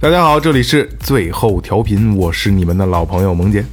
[0.00, 3.64] 大家好，这里是最后调频，我是你们的老朋友萌姐。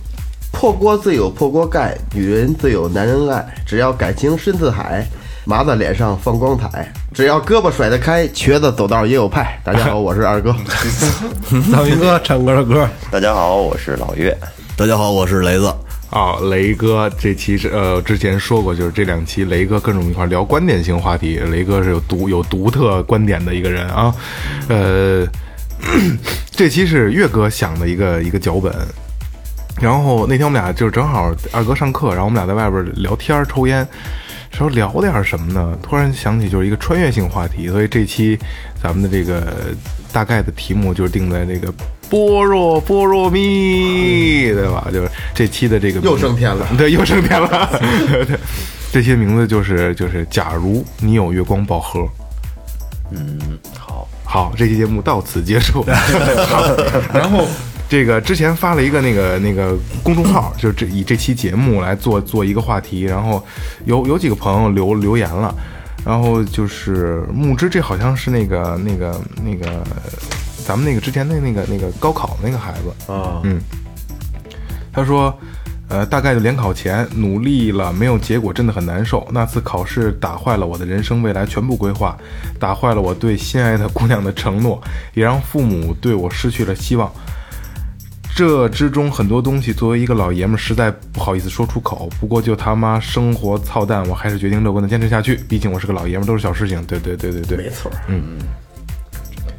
[0.51, 3.45] 破锅自有破锅盖，女人自有男人爱。
[3.63, 5.05] 只要感情深似海，
[5.45, 6.91] 麻子脸上放光彩。
[7.13, 9.61] 只要胳膊甩得开，瘸子走道也有派。
[9.63, 10.55] 大家好，我是二哥。
[11.71, 14.35] 老云哥唱歌的歌，大家好，我是老岳。
[14.75, 15.71] 大家好，我是雷子。
[16.09, 21.37] 啊，雷哥这期是呃，之前说过，就是这两期雷哥跟我们一块聊观点性话题。
[21.51, 24.15] 雷哥是有独有独特观点的一个人啊，
[24.69, 25.27] 呃，
[26.51, 28.73] 这期是岳哥想的一个一个脚本。
[29.81, 33.85] 然后那天我们俩就是正好二哥上课，然后我们俩在外边聊天抽烟，
[34.51, 35.77] 说聊点什么呢？
[35.83, 38.39] 突然想起就是一个穿越性话题，所以这期
[38.81, 39.53] 咱们的这个
[40.13, 41.73] 大概的题目就是定在这个
[42.09, 44.87] 般若波若蜜，对吧？
[44.93, 47.81] 就是这期的这个又升天了，对，又升天了。
[48.93, 52.07] 这些名字就是就是，假如你有月光宝盒，
[53.11, 55.85] 嗯，好，好，这期节目到此结束。
[56.49, 56.65] 好。
[57.13, 57.47] 然后
[57.87, 63.41] 这个之前发了一个那个那个公众号， 就是这以这期节目来做做一个话题，然后
[63.85, 65.55] 有有几个朋友留留言了，
[66.03, 69.83] 然后就是木之，这好像是那个那个那个
[70.65, 73.11] 咱们那个之前的那个那个高考那个孩子。
[73.11, 73.61] 啊，嗯，
[74.91, 75.37] 他说，
[75.87, 79.27] 呃，大概就联考前努力了，没有结果，真的很难受。
[79.31, 82.17] 那次考试打坏了我的人生未来全部规划，
[82.59, 84.81] 打坏了我对心爱的姑娘的承诺，
[85.13, 87.11] 也让父母对我失去了希望。
[88.35, 92.09] 这之中很多东西，作为一个老爷们儿，实在不好意思说出口。
[92.19, 95.35] 不过就他妈生活操蛋，我还是决定乐观的坚持下去。
[95.47, 96.83] 毕竟我是个老爷们儿，都是小事情。
[96.83, 97.89] 对对对对对，没错。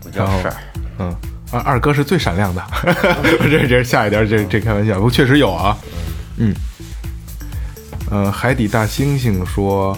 [0.02, 0.56] 不叫事儿。
[0.98, 1.14] 嗯，
[1.50, 2.62] 二二哥是最闪亮的，
[3.48, 5.74] 这这下一点，这这开玩笑，不过确实有啊。
[5.82, 5.88] 嗯，
[6.36, 6.54] 嗯
[8.10, 9.96] 呃，海底大猩猩说，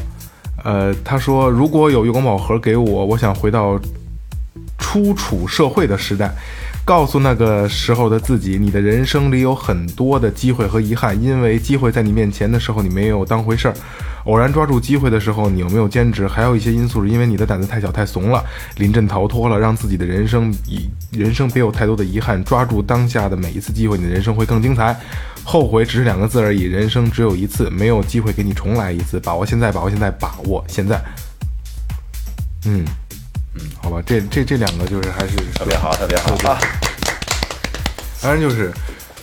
[0.65, 3.79] 呃，他说如果有月光宝盒给我，我想回到
[4.79, 6.35] 初处社会的时代。
[6.89, 13.75] 告诉那个时候的自己，你的人生里有很多的机会和遗憾，因为机会在你面前的时候，你没有当回事儿；
[14.25, 16.27] 偶然抓住机会的时候，你有没有坚持？
[16.27, 18.43] 还有一些因素是因为你的胆子太小太怂了，
[18.79, 22.43] 临阵逃脱了，让自己的人生以人生别有太多的遗憾。
[22.43, 24.99] 抓住当下的每一次机会，你的人生会更精彩。
[25.45, 29.21] 后悔只是两个字而已，人生只有一次，没有机会给你重来一次。
[29.21, 30.99] 把握现在，把握现在，把握现在。
[32.65, 32.83] 嗯。
[33.55, 36.59] 嗯，好吧，这这这两个就是还是特别好，特别好啊！
[38.21, 38.73] 当然就是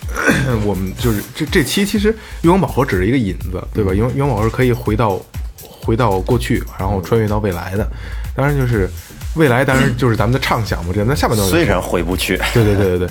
[0.64, 2.08] 我们就是这这期其实
[2.42, 3.92] 月光宝盒只是一个引子，对吧？
[3.94, 5.20] 因为月光宝盒可以回到
[5.58, 7.86] 回到过去，然后穿越到未来的。
[8.34, 8.90] 当然就是
[9.34, 10.92] 未来，当然就是咱们的畅想嘛。
[10.94, 13.08] 这咱下半段虽然回不去，对对对对对，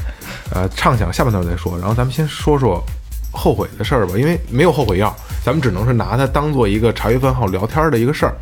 [0.52, 1.78] 呃，畅想下半段再说。
[1.80, 2.84] 然后咱们先说说
[3.32, 8.36] 后悔的事儿吧，因为没有后悔药，咱们只能是拿它当做一个茶余饭后聊天的一个事儿，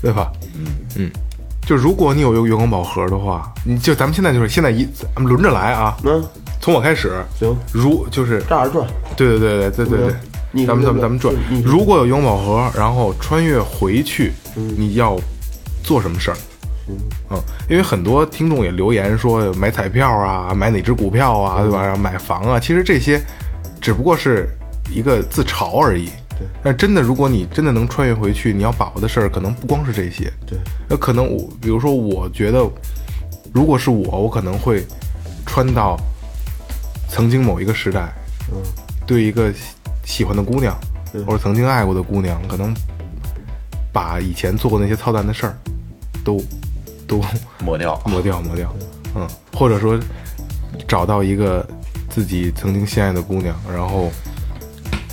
[0.00, 0.32] 对吧？
[0.54, 0.66] 嗯
[0.96, 1.10] 嗯。
[1.66, 6.24] 就如果你有一个月光宝盒的话，你就咱们现在就是现在一咱们轮着来啊，嗯，
[6.60, 10.14] 从我开始，行，如就是这样转，对对对对对对对，
[10.52, 11.34] 你咱们咱们咱们转，
[11.64, 15.18] 如果有月光宝盒，然后穿越回去，你要
[15.82, 16.36] 做什么事儿？
[16.88, 16.96] 嗯，
[17.68, 21.96] 因为很多听众也留言说买彩票啊，买哪只股票啊，对吧？
[21.96, 23.20] 买房啊，其实这些
[23.80, 24.48] 只不过是
[24.88, 26.10] 一个自嘲而已。
[26.38, 30.30] 对，但真的，如果你真的能穿越回去，你要把握的事儿可能不光是这些。
[30.46, 30.58] 对，
[30.88, 32.68] 那可能我，比如说，我觉得，
[33.52, 34.84] 如果是我，我可能会
[35.46, 35.98] 穿到
[37.08, 38.12] 曾经某一个时代，
[38.52, 38.60] 嗯，
[39.06, 39.60] 对一个喜
[40.04, 40.78] 喜欢的姑娘，
[41.26, 42.74] 或者曾经爱过的姑娘，可能
[43.92, 45.56] 把以前做过那些操蛋的事儿
[46.22, 46.42] 都
[47.08, 47.24] 都
[47.64, 48.70] 抹掉，抹掉抹掉，
[49.14, 49.98] 嗯，或者说
[50.86, 51.66] 找到一个
[52.10, 54.10] 自己曾经心爱的姑娘，然后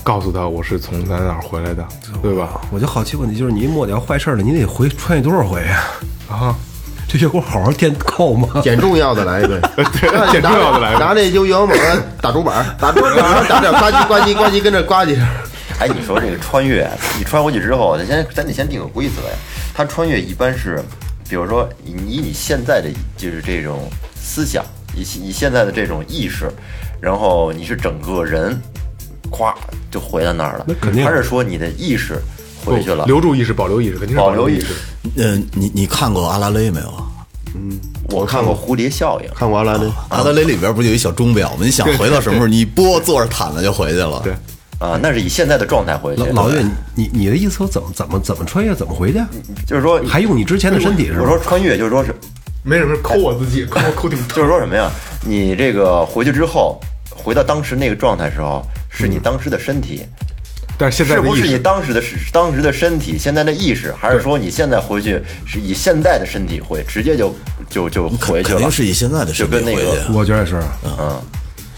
[0.03, 1.85] 告诉他我是从咱哪儿回来的，
[2.21, 2.61] 对吧？
[2.71, 5.79] 我就好奇问题就是，你一抹掉坏事儿了，你得回穿越多少回啊？
[6.29, 6.55] 啊，
[7.07, 8.61] 这月光好好垫够吗？
[8.61, 10.99] 捡重要的来一个， 对，捡重要的来吧。
[10.99, 11.73] 拿那就月光宝
[12.21, 15.17] 打竹板，打竹板，打点呱唧呱唧呱唧，跟这呱唧。
[15.79, 19.35] 哎，你说这个穿越，你穿回去之后，咱先咱得先定个规则呀。
[19.73, 20.83] 他穿越一般是，
[21.29, 24.63] 比如说以以你现在的就是这种思想，
[24.95, 26.51] 以以现在的这种意识，
[27.01, 28.61] 然后你是整个人，
[29.33, 29.53] 咵
[29.89, 30.65] 就回到那儿了。
[30.67, 32.21] 那肯定还是说你的意识
[32.63, 33.05] 回去了？
[33.05, 34.67] 留住意识，保留意识，肯定是保留意识。
[35.17, 36.93] 呃，你你看过阿拉蕾没有
[37.55, 37.79] 嗯？
[38.09, 41.59] 我看过蝴蝶效应，看过阿拉蕾，阿拉蕾里边不就有一小钟表吗？
[41.61, 44.21] 你想回到什么时候，你一拨，坐着毯子就回去了。
[44.23, 44.33] 对，
[44.77, 46.21] 啊，那是以现在的状态回去。
[46.21, 46.63] 老老岳，
[46.95, 49.19] 你你的意思怎么怎么怎么穿越，怎么回去？
[49.65, 51.21] 就是说，还用你之前的身体是吧？
[51.21, 52.13] 我说穿越，就是说是，
[52.63, 54.91] 没什么抠我自己，抠抠挺就是说什么呀？
[55.25, 56.79] 你这个回去之后，
[57.09, 58.63] 回到当时那个状态时候，
[58.95, 60.05] 是你当时的身体，
[60.77, 67.35] 但是现在是不是你当时的是当时的身体，现在的意识，还是说你现在回去是以现在的身体回，直接就
[67.69, 68.55] 就就回去了？
[68.55, 70.13] 肯定是以现在的就身体回跟那个去。
[70.13, 70.61] 我觉得也是，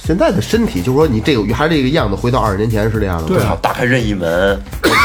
[0.06, 3.28] 现在的身体就是说你这个还是这个样子，回到二十年前是这样的。
[3.28, 4.62] 对啊打开任意门，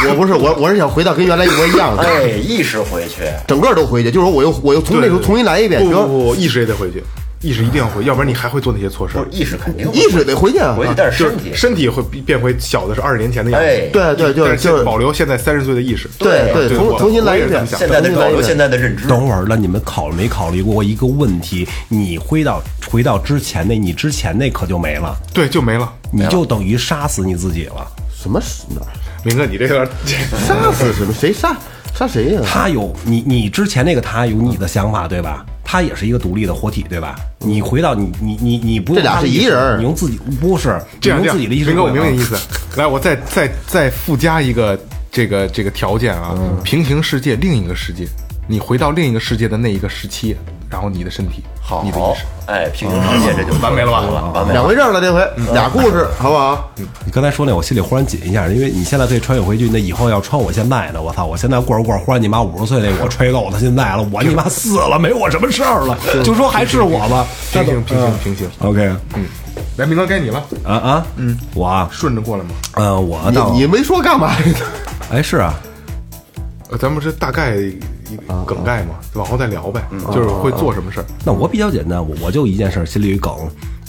[0.09, 3.23] 我不是我我是想回到跟原来一模一样的，哎，意识回去。
[3.47, 7.03] 整个都回去，就是说我又我又从那时候重新来一遍，不不不，意识也得回去，
[7.43, 9.27] 意识一定要回，要不然你还会做那些错事儿。
[9.31, 10.75] 意识肯定意识得回去啊。
[10.79, 16.07] 回去，但是身体是身体会变回小的是二十年前的样子，哎，对对，就就是保留现在三十岁的意识。
[16.19, 19.07] 对对，重对我重新来现在的保留重新来一遍现在的认知。
[19.07, 21.67] 等会儿，那你们考没考虑过一个问题？
[21.89, 25.91] 你回到回到之前那，你之前那可就没了，对，就没了。
[26.13, 27.91] 你就等于杀死你自己了。
[28.15, 28.87] 什么死哪儿
[29.25, 29.87] 明哥，你这有点
[30.47, 31.15] 杀死什么？
[31.19, 31.57] 谁杀
[31.95, 32.43] 杀谁呀？
[32.45, 35.47] 他有你，你之前那个他有你的想法，对吧？
[35.71, 37.15] 他也是一个独立的活体，对吧？
[37.39, 42.37] 你回到你你你你不用这俩他是一人你用自己不是这样自己的意识明哥，我明白你意思。
[42.77, 44.77] 来，我再再再附加一个
[45.13, 48.05] 这个这个条件啊，平行世界另一个世界，
[48.49, 50.35] 你回到另一个世界的那一个时期，
[50.71, 54.01] 然后你的身体，好你的意识，，哎，平行世界这就完美了吧
[54.33, 54.53] 完美了。
[54.53, 55.21] 两回事儿了，这回
[55.53, 56.71] 俩故事，好不好？
[56.77, 61.27] 你刚才说那，我心里忽然紧一下，因为你现在可以穿越回去，那以后要穿我现在的，我操！
[61.27, 67.27] 我现在过着过着，忽然你妈五十岁那我吹够他现在了，我你妈死了，没我什么事儿了，就说还是我吧。
[67.53, 68.49] 平行平行平行。
[68.61, 69.27] OK，嗯
[69.77, 72.51] 来，明哥该你了，啊啊，嗯，我啊，顺着过来吗？
[72.77, 74.31] 呃，我倒你你没说干嘛？
[75.11, 75.55] 哎是啊，
[76.71, 77.57] 呃，咱们是大概
[78.11, 81.07] 一梗概嘛，往后再聊呗，就是会做什么事儿。
[81.25, 83.33] 那我比较简单，我我就一件事儿，心里有一梗，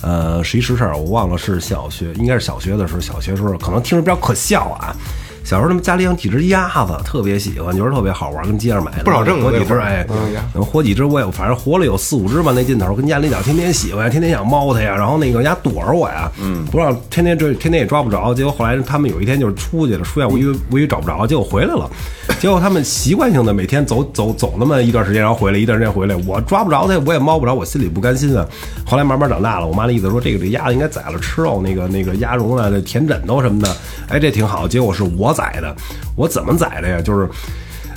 [0.01, 4.95] 呃，是一实事儿，我忘了是小学，应该是小学的时候，小学时候可能听着比较可笑啊。
[5.43, 10.05] 小时候他们家里养几只鸭子，特别喜欢，觉得特别好玩，跟街上买的不少挣呢活几只，哎
[10.53, 21.89] 能活几只我也反正活了有四五只吧，那劲头，跟家里讲天天喜欢，天天想猫它呀，然后那个鸭躲着我呀，嗯，不让天天追，天天也抓不着，结果后来他们有一天就是出去了，出现我以为我以为找不着，结果回来了，
[22.39, 28.45] 结果他们习惯性的每天走走走那么一段时间，然后回来一段时间回来，我抓不着它，我也猫不着，我心里不甘心啊。
[28.85, 33.75] 后来慢慢长大了，我妈的意思说这个这鸭子应该宰了吃肉，那个那个鸭绒啊，那舔枕头什么的，
[34.07, 34.67] 哎，这挺好。
[34.67, 35.75] 结果是我宰的，
[36.15, 37.01] 我怎么宰的呀？
[37.01, 37.29] 就是，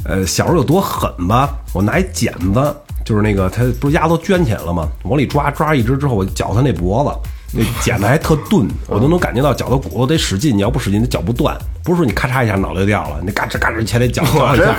[0.04, 1.50] 呃，小时候有多狠吧？
[1.72, 4.88] 我拿一剪子，就是那个它不是鸭都圈起来了吗？
[5.04, 7.31] 往里 抓抓一只之后，我绞它那脖子。
[7.56, 11.56] 那剪子还特钝，我都能感觉到绞的骨头得使劲，你要不使劲，它绞不断。
[11.84, 14.75] 不是说你咔嚓一下脑袋就掉了，你嘎吱嘎吱前得绞下。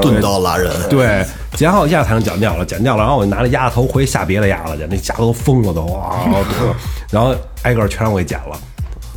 [0.00, 1.26] 钝刀拉人，对，
[1.56, 6.14] 剪好一下才能剪掉了，剪掉了，然后我就拿着鸭子头回去下别的鸭子去，那鸭子都疯了都，哇，
[7.10, 8.56] 然后挨个全让我给剪了。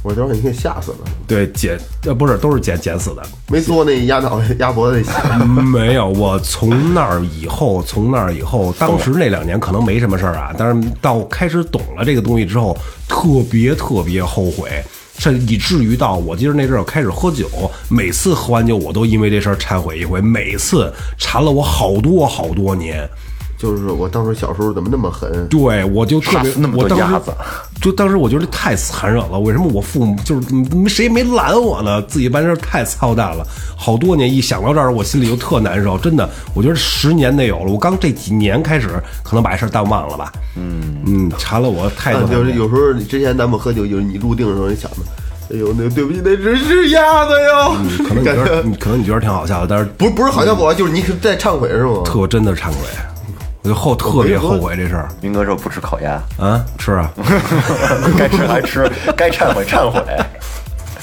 [0.08, 5.46] 我等会儿你给吓死了，对，剪呃不是都是剪剪死的，没做那鸭脑袋鸭脖子那血。
[5.64, 6.08] 没有。
[6.08, 12.78] 我从那儿以后，从那儿以后，当时那两年可能没什么事儿啊，但是到开始懂了这个东西之后，
[13.10, 14.82] 特别特别后悔。
[15.20, 17.50] 甚至以至于到我记得那阵儿开始喝酒，
[17.90, 23.10] 每次喝完酒我都因为这事儿忏悔一回，每次缠了我好多好多年。
[23.58, 25.48] 就是我当时小时候怎么那么狠？
[25.48, 27.32] 对，我就特别那么多我鸭子
[27.82, 29.40] 就当时我觉得太残忍了。
[29.40, 32.02] 为什么我父母就是嗯谁也没拦我呢？
[32.04, 33.46] 自己办事太操蛋了。
[33.76, 35.98] 好多年一想到这儿，我心里就特难受。
[35.98, 37.72] 真的，我觉得十年得有了。
[37.72, 38.90] 我刚这几年开始，
[39.24, 40.32] 可能把这事儿淡忘了吧。
[40.56, 44.98] 嗯嗯，馋了我太多啊，就是有时候之前咱们喝酒，就是你入定的时候，你想的，
[45.52, 47.76] 哎呦，那对不起，那只是鸭子哟。
[48.08, 52.02] 可能你觉得可能你觉得挺好笑的，但是不是不是好笑不好，就是你在忏悔是吗？
[52.04, 52.76] 特真的忏悔，
[53.68, 57.12] 我就后特别后悔这事儿明哥说不吃烤鸭，啊，吃啊。
[58.18, 60.02] 该吃还吃，该忏悔忏悔。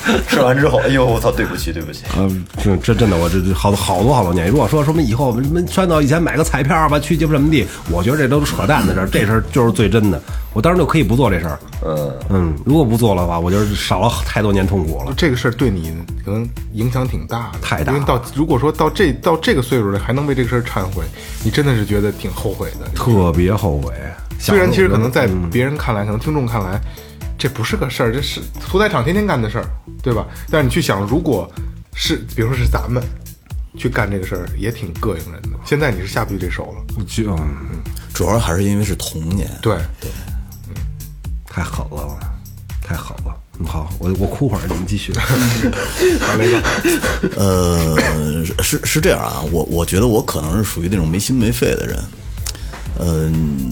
[0.29, 2.05] 吃完之后，哎呦，我操，对不起，对不起。
[2.19, 4.49] 嗯，这这真的，我这这好多好多好多年。
[4.49, 10.21] 如果说什么以后什么穿到以前买个彩票吧，去鸡巴什么地，我觉得这都是扯淡的事儿，这事儿就是最真的。
[10.53, 11.59] 我当时就可以不做这事儿。
[11.85, 15.13] 嗯，嗯，如果不做的话，我觉得少了太多年痛苦了。
[15.17, 15.93] 这个事儿对你
[16.25, 21.03] 可能影响挺大的，太大了因为到如果说到这到这个岁数了，还能为这个事儿忏悔，
[21.43, 22.89] 你真的是觉得挺后悔的。
[22.95, 23.93] 特别后悔。
[24.39, 26.79] 虽然其实可能在嗯别人看来，可能听众看来，
[27.45, 29.69] 这不是个事儿，这是屠宰场天天干的事儿，
[30.03, 30.27] 对吧？
[30.51, 31.47] 但是你去想，如果
[31.93, 33.05] 是比如说是咱们
[33.77, 35.51] 去干这个事儿，也挺膈应人的。
[35.63, 37.83] 现在你是下不去这手了，就嗯
[38.15, 39.47] 主要还是因为是童年。
[39.61, 40.11] 对对，
[40.71, 40.75] 嗯，
[41.45, 42.19] 太狠了，
[42.81, 43.37] 太狠了。
[43.59, 45.13] 嗯，好，我我哭会儿，你们继续。
[46.23, 52.03] 好嘞哥，呃，是是这样啊，我我觉得我可能是属于那种没心没肺的人。
[53.01, 53.71] 嗯，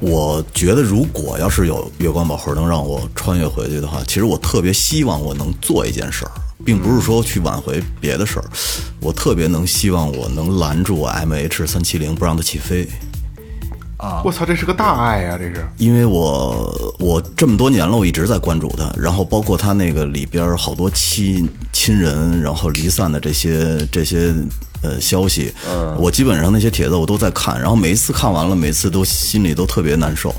[0.00, 6.32] 我觉得如果要是有月光宝盒能让我穿越回去的话，其实我特别希望我能做一件事儿，
[6.64, 8.44] 并不是说去挽回别的事儿，
[9.00, 12.88] 我特别能希望我能拦住 M H 三七零，不让它起飞。
[13.98, 15.62] 啊我操，这是个大爱呀、这是。
[15.76, 24.32] 因为我我这么多年了，我一直在关注他，然后包括他那个里边儿好多亲亲人，然后离散的这些这些
[24.82, 25.96] 呃消息，嗯。
[25.98, 30.34] 我基本上那些帖子我都在看，然后每一次看完了，每次都心里都特别难受。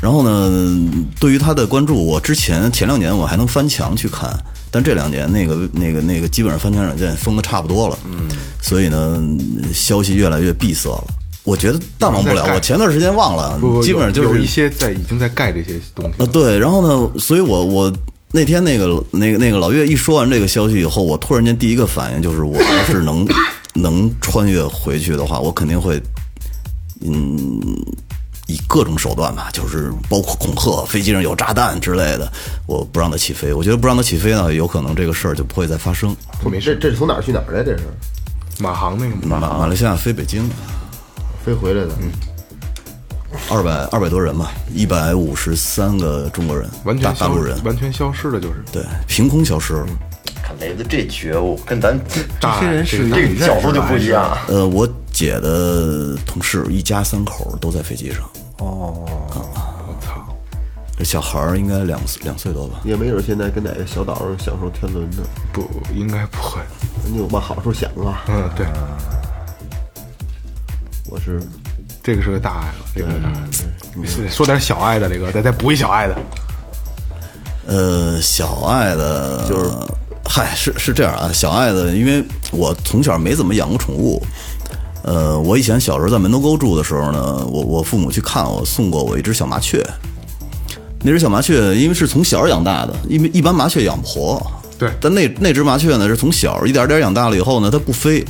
[0.00, 4.36] 然后呢，对于他的关注，我之前前两年我还能翻墙去看，
[4.68, 8.26] 但这两年那个那个那个基本上翻墙软件封的差不多了，嗯，
[8.60, 9.22] 所以呢，
[9.72, 11.04] 消息越来越闭塞了。
[11.44, 17.92] 我觉得淡忘不了，我前段时间忘了不不，，基本上就是有一些在已经在盖这些东西啊，对，然后呢，所以我我
[18.32, 23.24] 那天那个那个那个老岳一说完这个消息以后，我突然间第一个反应就是，我要是能
[23.74, 26.02] 能穿越回去的话，我肯定会，
[27.00, 27.60] 嗯，
[28.46, 32.30] 以各种手段吧，就是包括恐吓，飞机上有炸弹之类的，
[32.66, 33.52] 我不让它起飞。
[33.52, 36.14] 我觉得不让它起飞呢，有可能这个事儿就不会再发生。
[36.44, 36.74] 没事。
[36.74, 37.62] 这这是从哪儿去哪儿来？
[37.62, 37.84] 这是
[38.58, 40.48] 马航那个马马来西亚飞北京，
[41.44, 41.90] 飞回来的。
[43.48, 48.62] 二百二百多人吧，一百五十三个中国人，完全大大陆人，完全消失了，就是。
[48.70, 49.86] 对，凭空消失了。
[49.86, 49.96] 看
[50.60, 51.98] 雷子这觉悟跟咱
[52.40, 54.36] 这些人是这个角度就不一样。
[54.48, 58.22] 呃，我姐的同事一家三口都在飞机上。
[58.58, 59.04] 哦
[59.34, 60.26] 我操！
[60.96, 62.80] 这小孩儿应该两两岁多吧？
[62.84, 65.22] 也没准现在跟哪个小岛上享受天伦呢。
[65.52, 66.60] 不，应该不会。
[67.04, 68.22] 你有往好处想啊。
[68.28, 68.66] 嗯，对，
[71.08, 71.40] 我是
[72.02, 74.06] 这个是个大爱了，这个是大爱。
[74.06, 76.16] 是说点小爱的，这个再再补一小爱的。
[77.66, 79.70] 呃，小爱的，就是，
[80.24, 84.22] 嗨，是是这样啊，小爱的，因为我从小没怎么养过宠物。
[85.04, 89.84] 呃，我以前小时候在门头沟住的时候呢，我我父母去看我，送过我一只小麻雀。
[91.04, 94.40] 那只小麻雀，因为是从小养大的，因为一般麻雀养不活。
[94.78, 98.24] 对但那那只麻雀呢，是从小一点点养大了以后呢，它不飞，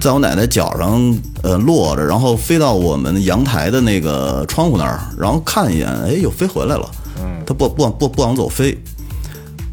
[0.00, 6.90] 在我奶奶脚上呃落着，然后飞到我们阳台的那个窗户那儿，然后看一眼，哎，又飞回来了。
[7.20, 8.76] 嗯，它不不往不不往走飞。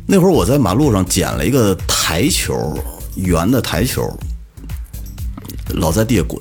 [0.07, 2.77] 那会儿我在马路上捡了一个台球，
[3.15, 4.07] 圆的台球，
[5.73, 6.39] 老在地下滚，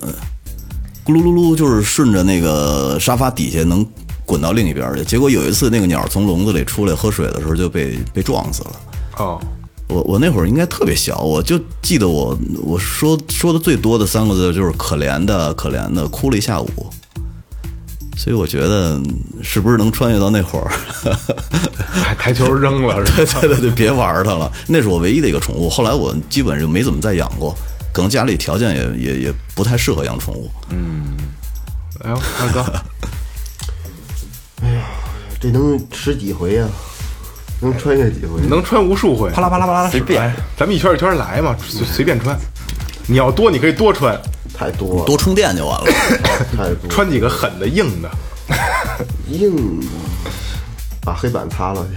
[1.04, 3.84] 咕噜噜噜，就是顺着那个沙发底下能
[4.26, 5.02] 滚到另一边去。
[5.02, 8.72] 结果有一次，那个鸟从笼子里出来喝水的时候就被被撞死了。
[9.16, 9.40] 哦，
[9.88, 16.68] 我我那会儿应该特别小，我就记得我我说说的最多的三个字就是可怜的可怜的，哭了一下午。
[18.16, 19.00] 所以我觉得
[19.42, 20.70] 是不是能穿越到那会儿？
[22.04, 23.40] 台台球扔了是对吧？
[23.40, 24.50] 对对对，别玩它了。
[24.68, 27.54] 那是我唯一的一个宠物，后来我基本就没怎么再养过，
[27.92, 30.50] 可能家里条件也也也不太适合养宠物。
[30.70, 31.16] 嗯
[32.04, 32.64] 哎呦，二哥，
[35.40, 36.66] 这能吃几回呀、
[37.60, 38.40] 能穿越几回？
[38.48, 42.38] 能穿无数回，啪啦啪啦啪啦，随便哎，咱们一圈一圈来嘛，随随便穿。
[43.06, 44.18] 你要多，你可以多穿，
[44.56, 45.86] 太多了，多充电就完了。
[46.56, 46.88] 太多。
[46.88, 48.10] 穿几个狠的、硬的。
[49.28, 49.80] 硬，
[51.00, 51.96] 把黑板擦了去。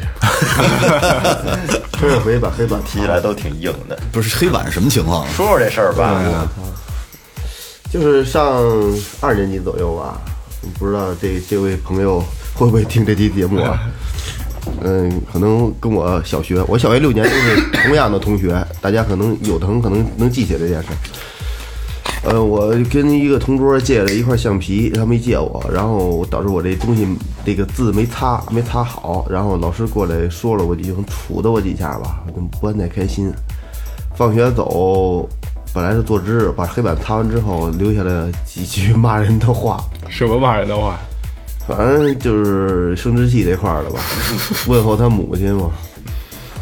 [1.91, 3.99] 穿越回把黑板提起来都挺硬的。
[4.11, 5.25] 不是黑板什么情况？
[5.25, 6.47] 啊说说这事儿吧，
[7.91, 8.63] 就是上
[9.21, 10.19] 二年级左右吧，
[10.79, 12.19] 不知道这这位朋友
[12.53, 13.79] 会不会听这期节目啊？
[14.83, 20.95] 嗯，可能跟我小学，我小学六年都是同样的同学，大家可能有的人可能能记起来这件事儿。
[22.23, 27.07] 呃，我跟一个同桌借了一块橡皮，他没借我，然后导致我这东西
[27.45, 30.93] 这个字没擦，没擦好，然后老师过来说了我几句，
[31.29, 33.31] 杵的我几下吧，我就不太开心。
[34.15, 35.29] 放学走，
[35.73, 40.99] 本来是坐直，把黑板擦完之后，留下了几句骂人的话， 什么骂人的话？
[41.67, 43.99] 反正就是生殖器这块儿的吧，
[44.67, 45.69] 问候他母亲嘛，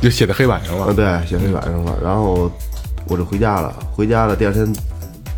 [0.02, 0.94] 就写在黑板上啊，了。
[0.94, 1.96] 对，写黑板上了。
[2.04, 2.52] 然后
[3.08, 4.68] 我就回家了，回家了，第二天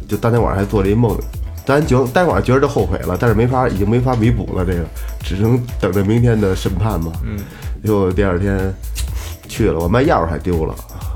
[0.08, 1.18] 就当天晚上还做了一梦，
[1.66, 4.86] 咱觉当天晚上觉得就后悔了，但是没法，已经没法弥补了，这个
[5.22, 7.12] 只能等着明天的审判嘛。
[7.24, 7.38] 嗯，
[7.84, 8.74] 结果第二天
[9.48, 10.74] 去了，我妈钥匙还丢了，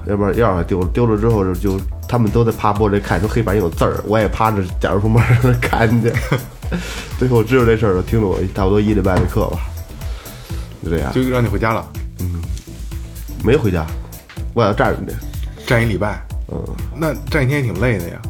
[0.07, 6.11] 要不然钥匙还丢了，丢了之后就就他们都在趴玻璃看，说黑板有字儿，我也趴着假如出门儿看去。
[7.19, 9.59] 最后知道这事儿了，听了我差不多一礼拜的课吧，
[10.83, 11.85] 就这样，就让你回家了，
[12.19, 12.41] 嗯
[13.43, 13.85] 没回家，
[14.53, 15.17] 我要站着去。
[15.65, 16.21] 站一礼拜。
[16.53, 16.61] 嗯，
[16.95, 18.21] 那站一天也挺累的呀。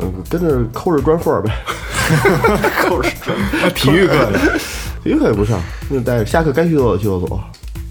[0.00, 1.52] 嗯，跟着抠着砖缝儿呗。
[3.62, 4.38] 那体育课呢？
[5.02, 7.40] 体育课也不上，那待着下课该去厕所去厕所，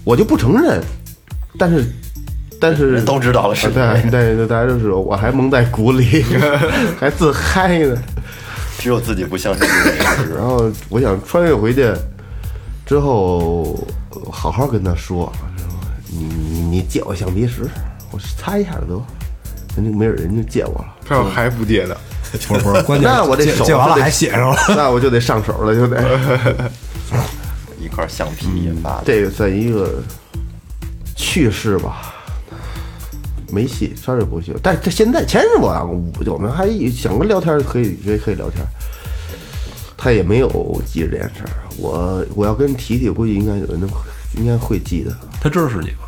[0.04, 0.82] 我就不承认。
[1.58, 1.84] 但是，
[2.60, 6.24] 但是都知道了是啊对对对，大家就是我还蒙在鼓里，
[6.98, 7.96] 还自嗨呢。
[8.78, 9.68] 只有自己不相信
[10.34, 11.92] 然后我想穿越回去
[12.86, 13.86] 之后，
[14.32, 15.30] 好好跟他说，
[16.08, 17.68] 你你你借我橡皮石，
[18.10, 19.02] 我擦一下就得，
[19.76, 20.96] 人家没准人家借我了。
[21.06, 21.96] 他要还不借呢，
[22.48, 24.56] 不是不是，关键那我这手借借完了还写上了。
[24.76, 26.70] 那我就得上手了，就得。
[27.80, 29.02] 一块橡皮引发的。
[29.06, 30.02] 这个算一个
[31.16, 32.14] 趣事吧，
[33.50, 34.54] 没戏，算是不去。
[34.62, 38.64] 但是这现在前日我啊，我我们还想跟聊天，可以可以可以聊天。
[39.96, 40.48] 他也没有
[40.86, 43.88] 记着这件事儿，我我要跟提提，估计应该有人能
[44.36, 45.14] 应该会记得。
[45.42, 45.99] 他知道是你吗？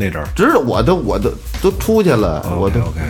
[0.00, 1.28] 那阵儿知道我都我都
[1.60, 3.00] 都出去了，我都 OK，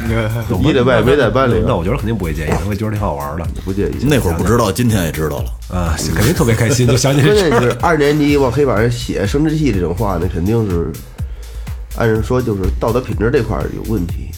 [0.67, 3.47] 一礼拜没在班里，那我觉得肯定不会介意，我觉得挺好玩的。
[3.63, 4.05] 不介意。
[4.07, 5.77] 那会儿不知道，今天也知道了。
[5.77, 7.61] 啊，肯定特别开心，就想起关这事儿。
[7.61, 10.91] 键是 二年级往黑板上写生殖器这种话，那肯定是
[11.97, 14.31] 按人说就是道德品质这块儿有问题，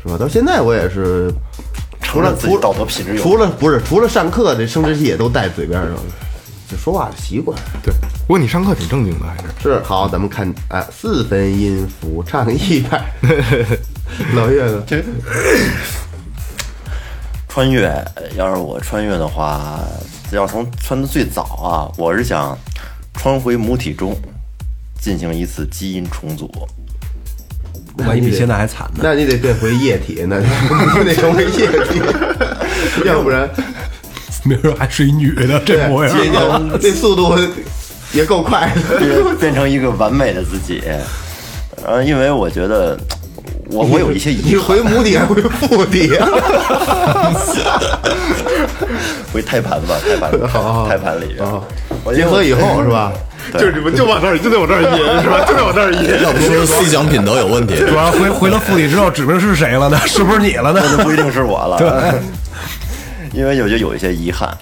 [0.00, 0.16] 是吧？
[0.16, 1.32] 到现在我也是，
[2.00, 5.90] 除了除承认自己道德品质除了不是除了上课，这生殖器也都带嘴边上，
[6.70, 7.58] 就说话的习惯。
[7.82, 7.92] 对。
[8.26, 13.02] 不过你上课挺正经的，还是是好，咱们看啊，四分音符唱一百，
[14.36, 14.84] 老岳呢？
[17.48, 17.90] 穿越，
[18.36, 19.80] 要是我穿越的话，
[20.30, 22.56] 要从穿的最早啊，我是想
[23.14, 24.14] 穿回母体中，
[25.00, 26.50] 进行一次基因重组。
[28.06, 29.00] 万一比现在还惨呢？
[29.02, 30.38] 那你得变回液体，那
[31.00, 32.00] 你得成为液体，
[33.04, 33.48] 要不然
[34.44, 36.16] 明儿还是一女的，这模样。
[36.16, 37.36] 这就这速度
[38.12, 38.98] 也够快的。
[38.98, 40.82] 变变成一个完美的自己。
[41.84, 42.98] 呃，因为我觉得
[43.70, 46.28] 我我有一些你遗憾，回母体还回腹体啊？
[49.32, 50.30] 回胎盘吧，胎盘
[50.88, 51.46] 胎盘里边。
[52.04, 53.12] 我结合以后是吧？
[53.52, 55.44] 就是你们就往那儿就得往那儿引是吧？
[55.46, 56.22] 就得往那儿引。
[56.22, 59.98] 要不说思想品德有问题，主要回回了腹里之后，指明是谁了呢？
[60.06, 60.80] 是不是你了呢？
[60.82, 61.78] 那就不一定是我了。
[61.78, 61.88] 对，
[63.32, 64.56] 因为我就有一些遗憾，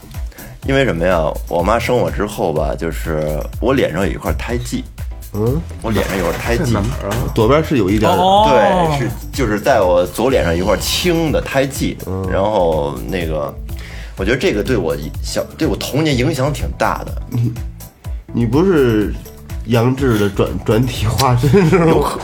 [0.67, 1.23] 因为什么呀？
[1.49, 4.85] 我妈生我之后吧，就是我脸上有一块胎记，
[5.33, 6.77] 嗯，我脸上有块胎记，
[7.35, 8.17] 左边是有一点儿，
[8.49, 11.97] 对，是就是在我左脸上一块青的胎记，
[12.31, 13.55] 然后那个，
[14.17, 17.13] 我觉得这个对我小对我童年影响挺大的。
[18.33, 19.15] 你不是
[19.67, 22.19] 杨志的转转体化身是吗？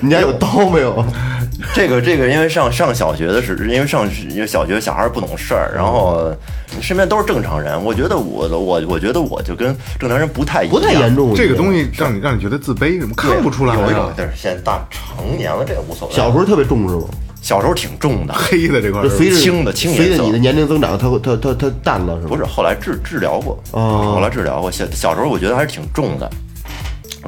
[0.00, 1.04] 你家有刀没有？
[1.74, 6.32] 这个这个，因为上上小学的时候，因为上因为小学小孩儿不懂事儿，然后
[6.80, 14.14] 身边都是正常人，我觉得我我我觉得我就跟正常人不太一样，不太严重，这个东西让你让你觉得自卑，怎么看不出来有一种啊？
[14.16, 16.14] 但是现在大成年了，这个无所谓。
[16.14, 17.02] 小时候特别重是吗？
[17.40, 22.28] 小时候挺重的， 黑的这块儿就随着轻的轻颜色随着你的年龄增长，它会它它它淡了是吗？
[22.30, 24.70] 不是，后来治治疗过，哦后来治疗过。
[24.70, 26.28] 小小时候我觉得还是挺重的，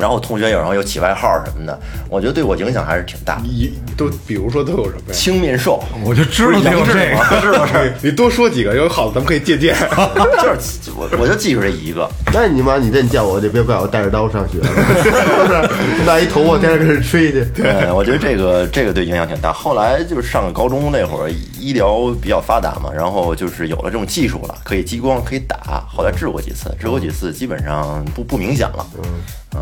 [0.01, 3.41] 然后同学有时候有起外号什么的，我觉得对我影响还是挺大。
[3.45, 5.13] 一都比如说都有什么呀？
[5.13, 7.41] 青面兽，我就知道得有这个。
[7.41, 9.77] 知道是，你多说几个，有好的咱们可以借鉴。
[10.41, 12.09] 就是我我就记住这一个。
[12.33, 14.67] 那你妈，你这你叫我，就别怪我带着刀上学了，
[15.03, 16.05] 是不是？
[16.05, 17.45] 拿一头发天天跟这吹去。
[17.55, 19.53] 对，我觉得这个这个对影响挺大。
[19.53, 25.85] 后来就是上高中那会儿，医疗比较发达嘛，然后就是有了这种技术了，可以激光，可以打。
[25.89, 28.87] 后来治过几次，治过几次，基本上不不明显了。
[29.55, 29.61] 嗯，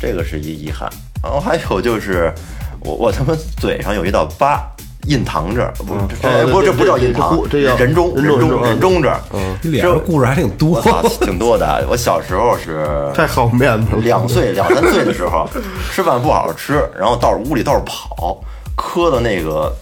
[0.00, 0.88] 这个是一遗憾。
[1.22, 2.32] 然后还有就是，
[2.80, 4.66] 我我他妈嘴上有一道疤。
[5.06, 9.18] 印堂这儿不是，这不这不叫印堂，这叫人中人中人中这儿，
[9.62, 10.78] 你脸上故事还挺多
[11.22, 11.86] 挺多的。
[11.88, 14.02] 我小时候是太好面子了。
[14.02, 15.48] 两岁两三岁的时候，
[15.90, 18.38] 吃饭不好好吃，然后到屋里到处跑，
[18.76, 19.74] 磕到那个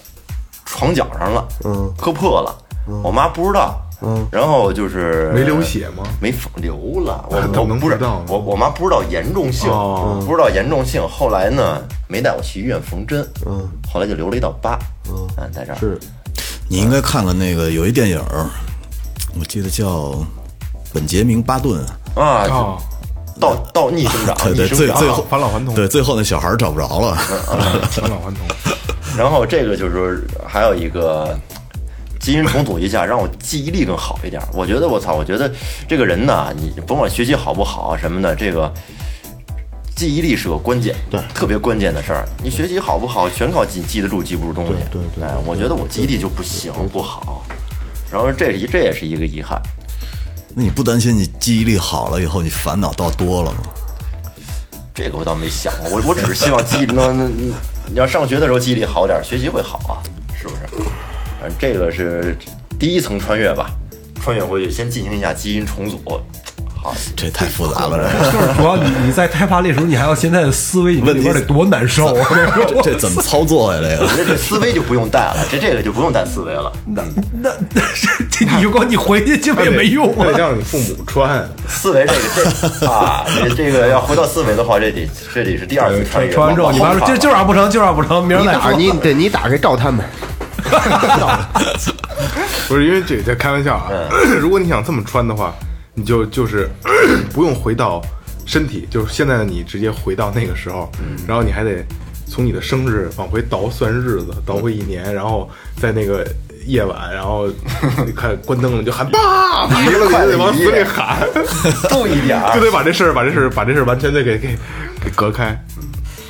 [0.64, 2.57] 床角上了，嗯，磕破了。
[3.02, 6.04] 我妈不知道，嗯，然后就是没流血吗？
[6.20, 10.22] 没缝流了，我我不知道我我妈不知道严重性，哦。
[10.26, 11.02] 不知道严重性。
[11.08, 15.26] 后来呢，没带我去医院缝针，嗯，后来就留了一道疤，嗯。
[15.37, 15.76] 嗯，在这儿。
[15.78, 15.98] 是。
[16.68, 18.20] 你应该看看那个有一电影，
[19.38, 19.87] 我记得叫
[20.92, 21.84] 《本杰明·巴顿》。
[22.20, 22.78] 啊，哦，
[23.40, 24.96] 倒倒逆生长， 对对，逆生长。
[24.96, 25.74] 最最后返老还童。
[25.74, 27.14] 对，最后那小孩找不着了。
[27.90, 28.46] 返老还童。
[29.16, 31.37] 然后这个就是还有一个
[32.18, 34.42] 基因重组一下，让我记忆力更好一点。
[34.52, 35.50] 我觉得我操，我觉得
[35.88, 38.72] 这个人呐，你甭管学习好不好什么的，这个
[39.96, 42.28] 记忆力是个关键，对特别关键的事儿。
[42.42, 44.74] 你学习好不好，全靠记记得住记不住东西。
[44.90, 47.44] 对对我觉得我记忆力就不行，不好。
[48.11, 49.61] 然后这这也是一个遗憾。
[50.54, 53.59] 那你不担心你记忆力好了以后，你烦恼倒多了吗？
[54.94, 57.33] 这个我倒没想过，我我只是希望记忆能能，
[57.87, 60.02] 你要上学的时候记忆力好点儿，学习会好啊，
[60.37, 60.62] 是不是？
[61.40, 62.37] 反正这个是
[62.79, 63.70] 第一层穿越吧，
[64.22, 72.27] 穿越回去先进行一下基因重组，好好，这太复杂了，就是主要你你在胎盘的时候，你还要现在的思维，你问里边得多难受啊！
[72.68, 73.81] 这这怎么操作呀？
[73.83, 76.72] 这个这这思维就不用带了，这这个就不用带思维了。
[76.87, 77.03] 那
[77.42, 77.51] 那
[78.31, 80.38] 这你如果你回去基本也没用那得啊。
[80.38, 81.48] 让你父母穿。
[81.68, 86.33] 思维这个这啊，这这个要回到思维的话，这得这得是第二次穿越。
[86.33, 88.72] 穿完之后，你妈说就就让不成，就让不成，明儿再说。
[88.72, 90.05] 你对你打开照他们，
[92.68, 93.90] 不是因为这个在开玩笑啊，
[94.40, 95.54] 如果你想这么穿的话，
[95.94, 96.68] 你就就是
[97.33, 98.02] 不用回到
[98.46, 100.90] 身体，就是现在的你直接回到那个时候，
[101.26, 101.85] 然后你还得
[102.26, 105.48] 从你的生日往回倒算日子，倒回一年，然后
[105.81, 106.26] 在那个
[106.66, 107.48] 夜晚，然后
[108.04, 111.26] 你看关灯了就喊爸， 没了你就得往死里喊，
[111.88, 112.61] 注意点儿就。
[112.64, 114.48] 得把这事儿把这事儿把这事儿完全的给给
[115.02, 115.59] 给隔开。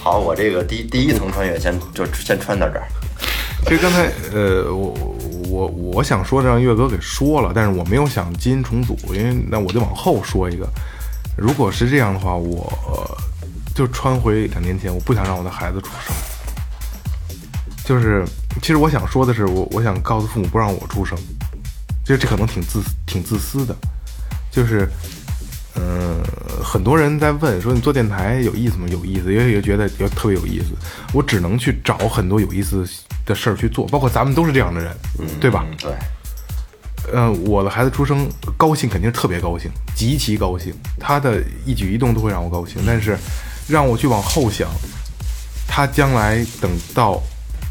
[0.00, 2.86] 好，我这个第第一层穿越先就先穿到这儿。
[3.64, 4.94] 其实刚才呃，我
[5.48, 10.66] 我我想说的让岳哥给说了，但是我没有想基因重组，因为那我就往后说一个。
[11.36, 13.18] 如果是这样的话，我、
[13.74, 16.14] 就穿回两年前，我不想让我的孩子出生。
[17.84, 18.24] 就是，
[18.62, 21.16] 其实我想说的是，我我想告诉父母不让我出生，
[22.04, 23.76] 其实这可能挺自挺自私的，
[24.50, 24.88] 就是。
[25.76, 26.20] 嗯，
[26.62, 28.86] 很多人在问说你做电台有意思吗？
[28.90, 30.66] 有意思，也也觉得也特别有意思。
[31.12, 32.84] 我只能去找很多有意思
[33.24, 34.96] 的事儿去做，包括咱们都是这样的人，
[35.40, 35.64] 对吧？
[35.78, 35.92] 对，
[37.12, 42.82] 呃，我的孩子出生高兴肯定特别高兴，极其高兴，他的一举一动都会让我高兴。
[42.86, 43.16] 但是
[43.68, 44.68] 让我去往后想，
[45.68, 47.22] 他将来等到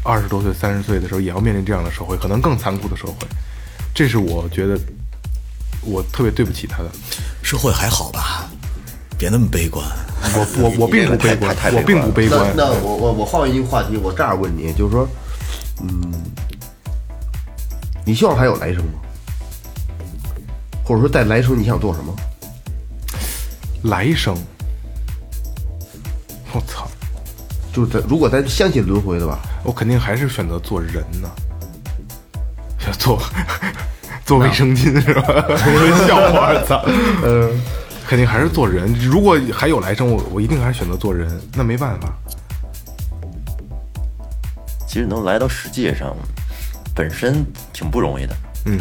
[0.02, 3.14] 二十多岁、三十岁的时候，也要面临这样的社会，可能更残酷的社会。
[3.94, 4.78] 这是我觉得
[5.88, 6.90] 我特别对不起他的。
[7.42, 8.48] 社会还好吧？
[9.18, 9.84] 别那么悲观。
[10.34, 12.52] 我我我并不悲观我并不悲观。
[12.56, 15.08] 那我我我换一个话题，我这样问你，就是说，
[15.80, 16.12] 嗯，
[18.04, 18.92] 你希望还有来生吗？
[20.84, 22.14] 或者说在来生你想做什么？
[23.82, 24.36] 来生，
[26.52, 26.88] 我操！
[27.72, 31.30] 就是在如果咱相信轮回的吧，我肯定还是选择做人呢，
[32.86, 33.22] 要做
[34.28, 35.22] 做卫生巾是吧？
[36.06, 36.84] 笑话，我操！
[37.24, 37.50] 嗯，
[38.06, 38.92] 肯定还是做人。
[39.00, 41.40] 如果还有来生，我我一定还是选择做人。
[41.54, 42.12] 那没办法，
[44.86, 46.14] 其实能来到世界上，
[46.94, 48.36] 本身挺不容易的，
[48.66, 48.78] 嗯，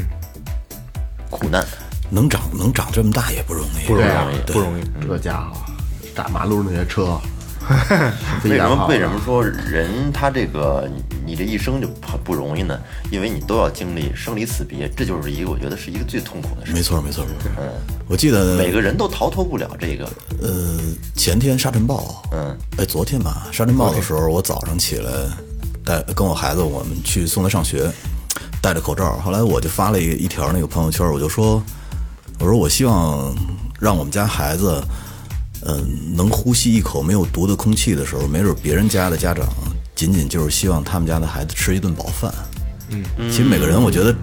[1.29, 1.65] 苦难。
[2.09, 4.83] 能长能长这么大也不容易，不容易啊，不容易。
[5.01, 5.61] 这家伙
[6.13, 7.17] 大马路那些车，
[8.43, 9.19] 为什么为什么？
[9.25, 12.79] 说人他这个你你这一生就很不容易呢？
[13.11, 16.81] 因为你都要经历生离死别，这就是一个我觉得是一个最痛苦的事没。
[16.81, 17.25] 错没错。
[17.25, 17.51] 没错。
[17.57, 17.67] 嗯
[18.07, 20.09] 我记得每个人都逃脱不了这个。
[20.41, 20.79] 呃
[21.13, 25.11] 前天沙尘暴，嗯，哎昨天吧沙尘暴的时候，我早上起来
[25.83, 27.91] 带跟我孩子我们去送他上学，
[28.61, 29.17] 戴着口罩。
[29.17, 31.61] 后来我就发了一一条那个朋友圈，我就说
[32.39, 33.35] 我说我希望
[33.77, 34.81] 让我们家孩子。
[35.65, 39.47] 嗯，能呼吸一口没有毒的空气的时候，没准别人家的家长
[39.95, 42.33] 仅仅就是希望他们家的孩子吃一顿饱饭。
[42.89, 44.15] 嗯，其实每个人我觉得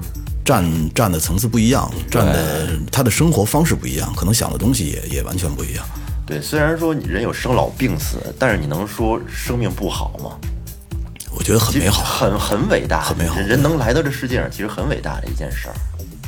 [0.45, 5.85] 站站的层次不一样，站的他的生活方式不一样，可能想的东西也也完全不一样。
[6.27, 10.39] 对，虽然说你人有生老病死，但是你能说生命不好吗？
[11.37, 15.75] 我觉得很美好，很很伟大，很美好人人能来到这世界上，其实很伟大的一件事儿。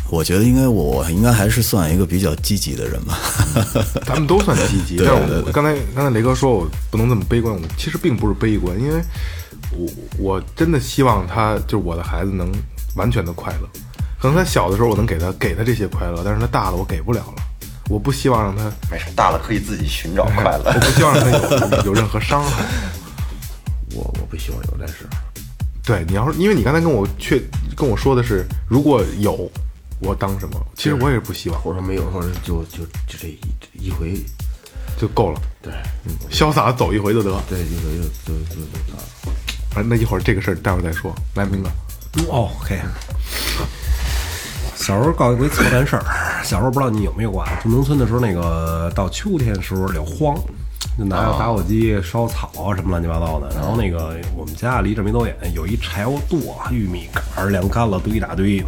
[0.09, 3.19] 我觉得应该我应该还是算一个比较积极的人吧。
[4.07, 9.03] 咱们都算积极，对但是我刚才刚才雷哥说我不能这么悲观，我其实并不是悲观，因为
[9.73, 9.89] 我
[10.19, 12.51] 我真的希望他就是我的孩子能
[12.95, 13.69] 完全的快乐。
[14.21, 17.43] 可能他小的时候我能给他给他这些快乐，但是他大了我给不了了。
[17.89, 20.81] 我不希望让他，没事，大了可以自己寻找快乐 我。
[20.81, 22.65] 不希望让他有有任何伤害。
[23.95, 25.07] 我我不希望有但是。
[25.85, 27.41] 对，你要是因为你刚才跟我确
[27.77, 29.49] 跟我说的是，如果有
[30.01, 33.39] 我当什么，其实我也是不希望，我说没有，或者就就就这一
[33.87, 34.15] 一回，
[34.99, 35.73] 就够了，对
[36.05, 37.31] 嗯，潇洒走一回就得。
[37.49, 38.61] 对，就就就就就
[38.93, 41.15] 得，啊，那一会儿这个事儿待会儿再说。
[41.35, 41.69] 来，明哥，
[42.29, 42.81] 哦，OK。
[44.77, 46.05] 小时候告诉过一操蛋事儿，
[46.45, 47.59] 小时候不知道你有没有啊？
[47.63, 50.37] 住农村的时候，那个到秋天的时候了荒，
[50.97, 53.49] 就拿个打火机烧草啊什么乱七八糟的。
[53.57, 58.63] 然后那个我们家离这没多远，有一柴火垛、玉米杆儿、晾干了堆一大堆，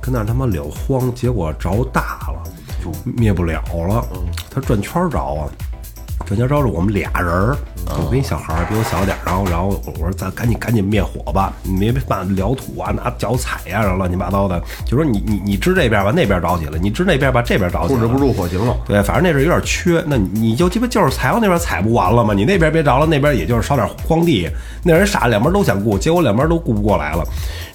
[0.00, 2.42] 跟那儿他妈聊荒，结果着大了，
[2.82, 4.04] 就灭不了了。
[4.50, 5.48] 他转圈儿着啊，
[6.24, 18.76] 转圈儿着着我们俩人儿，我跟一小孩儿比我小点儿，然后然后我我说咱赶紧赶紧灭火吧，你别把燎土啊，拿脚踩呀、然后乱七八糟的，就说你你你支这边吧，那边着起了，你支那边吧，这边着起了，控制不住火情了。
[18.86, 22.34] 对，反正那阵儿有点缺，那你你就鸡巴就是采往那边踩不完了吗？
[22.34, 24.48] 你那边别着了，那边也就是烧点荒地。
[24.84, 27.24] 那人傻，两边都想顾，结果两边都顾不过来了。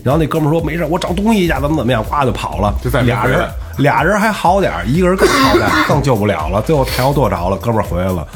[0.03, 2.73] 然后那哥们儿说没事，我找东西去，怎么怎么样，呱就跑了。
[2.83, 6.61] 就再没俩人，俩人还好点儿，一个人更好点儿，更救不了了。
[6.61, 8.27] 最后柴油剁着了，哥们儿回来了。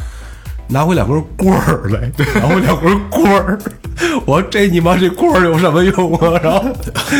[0.67, 3.58] 拿回两根棍儿来，拿回两根棍儿。
[4.25, 6.39] 我说这你妈这棍儿有什么用啊？
[6.43, 6.63] 然后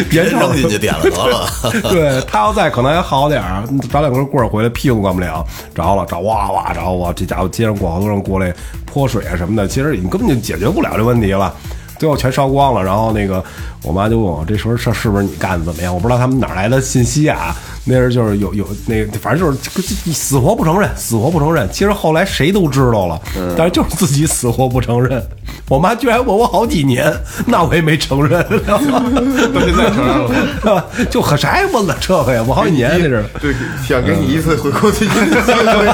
[0.10, 1.48] 别扔进去点了得了。
[1.90, 8.54] 对他要在可能还好点儿，找两根棍儿回来屁股管不了，着了着哇哇着哇，这家伙街上过好多人过来
[8.86, 11.54] 泼水啊什么的，其实你根本就解决不了这问题了。
[12.00, 13.44] 最后全烧光了，然后那个
[13.84, 15.94] 我妈就问我这时候是是不是你干的怎么样？
[15.94, 17.56] 我不知道他们哪儿来的信息啊。
[17.90, 21.66] 那人就是有有那个，反正就是死活不承认，死活不承认。
[21.72, 23.18] 其实后来谁都知道了，
[23.58, 25.24] 但是就是自己死活不承认。
[25.70, 27.14] 我妈居然问我好几年，
[27.46, 30.86] 那我 也没承认，到现在承认了。
[31.10, 32.44] 就可谁问了这个呀？
[32.46, 33.54] 我好几年那是， 对，
[33.88, 35.88] 想给你一次回顾自己的机会，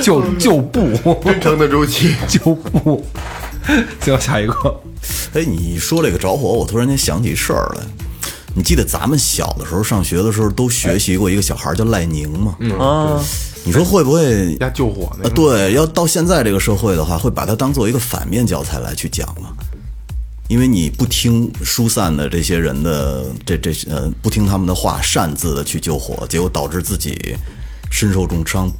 [0.04, 2.14] 就就不真诚的周期。
[2.28, 3.02] 就不。
[4.00, 4.80] 行，下一个，
[5.34, 7.82] 哎，你说这个着火，我突然间想起事儿来。
[8.54, 12.56] 你记得咱们小的时候上学的时候都学习过一个小孩叫赖宁吗？
[12.78, 13.18] 啊，
[13.64, 19.54] 你说会不会要救火那啊，个，对，要到现在这个社会的话，会把它当做一个反面教材来去讲吗？
[20.48, 27.34] 因为你不听疏散的这些人的这这呃，不听他们的话，擅自的去救火，结果导致自己
[27.90, 28.70] 身受重伤，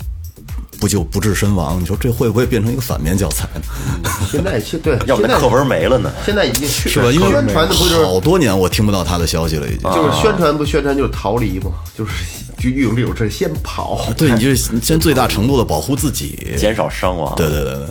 [0.82, 1.80] 不就不治身亡。
[1.80, 4.10] 你说这会不会变成一个反面教材呢？
[4.28, 6.10] 现在现对，现在 要不那课文没了呢。
[6.26, 7.08] 现在已经是是吧？
[7.12, 9.82] 因为宣传的不就是好多年我听不到他的消息了，已经。
[9.92, 12.12] 就是宣传不宣传就是逃离嘛，就是
[12.58, 14.04] 就运用这种事先跑。
[14.16, 16.36] 对，你就是先最大程度的保护自己。
[16.58, 17.32] 减少伤亡。
[17.36, 17.86] 对对对对，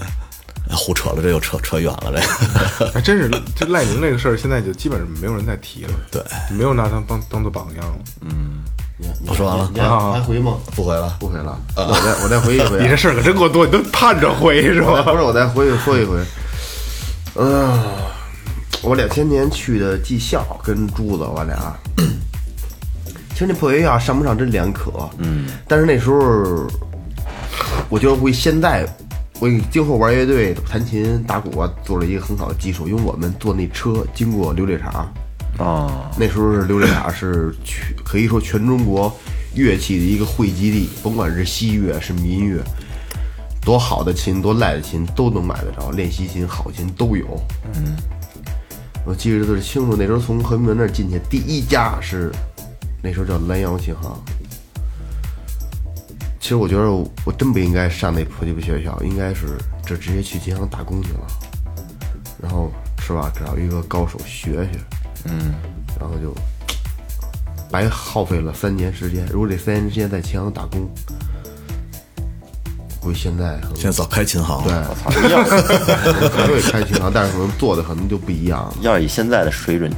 [0.68, 2.12] 哎胡扯了，这又扯扯远了，
[2.78, 2.92] 这个。
[2.92, 6.22] 还真是这赖宁这个事儿，现在就基本上没有人再提了，对，
[6.54, 7.96] 没有拿他当当做榜样了。
[9.28, 10.58] 我说完了你，还还回吗？
[10.76, 11.16] 不回了。
[11.20, 12.82] 不回了，我再我再回一回啊。
[12.84, 15.02] 你这事儿可真够多，你都盼着回是吧？
[15.04, 16.18] 不是，我再回去说一回。
[17.36, 17.80] 嗯、
[18.82, 21.76] 我两千年去的技校，跟珠子我俩。
[23.34, 26.68] 其实那破学校上不上真两可，嗯，但是那时候，
[27.90, 28.86] 我觉得为现在，
[29.40, 32.88] 为今后玩乐队、弹琴、打鼓啊，做了一个很好的基础。
[32.88, 35.12] 因为我们坐那车经过琉璃厂，
[35.62, 39.16] 啊，那时候是琉璃塔是全可以说全中国
[39.54, 42.64] 乐器的一个汇集地，甭管是西乐是民乐，
[43.62, 47.40] 多好的琴多赖的琴都能买得着，练习琴好琴都有。
[47.76, 47.96] 嗯，
[49.06, 52.32] 我记得特别清楚，那时候从和平门那儿进去，第一家是
[53.04, 54.20] 那时候叫蓝洋琴行。
[56.40, 56.92] 其实我觉得
[57.24, 61.28] 我真不应该上那破鸡巴学校，应该是就直接去琴行打工去了，
[62.42, 64.80] 然后是吧，找一个高手学学。
[66.00, 66.36] 然后就
[67.72, 69.26] 白耗费了三年时间。
[69.32, 70.90] 如果这三年时间在琴行打工，
[73.00, 74.96] 估计现在可能现在早开琴行对了。，
[75.30, 75.44] 要
[76.30, 78.74] 还会开琴行，但是可能做的可能就不一样了。
[78.82, 79.92] 要以现在的水准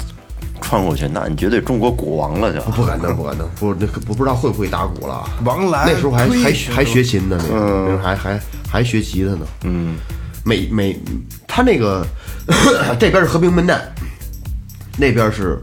[0.61, 2.61] 穿过去，那你绝对中国鼓王了就。
[2.71, 5.27] 不敢当，不敢当， 不，那我不知道会不会打鼓了。
[5.43, 9.45] 王兰那时候还还推还学琴呢，那时候那时候还还还学吉他呢。
[9.63, 9.95] 嗯，
[10.45, 10.97] 每每
[11.47, 12.05] 他那个
[12.99, 13.81] 这边是和平门站，
[14.97, 15.57] 那边是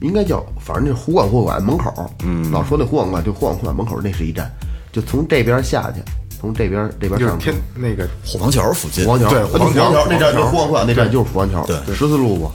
[0.00, 2.10] 应该叫，反正就是湖广会馆门口。
[2.24, 4.50] 嗯，老说那湖广会馆就湖广会馆门口那是一站，
[4.92, 6.00] 就从这边下去，
[6.40, 7.62] 从这边这边上去就是天。
[7.76, 12.50] 那个虎坊桥附近，虎王桥，啊对虎王桥那站就是虎王馆那站就是虎王桥，对十四路嘛，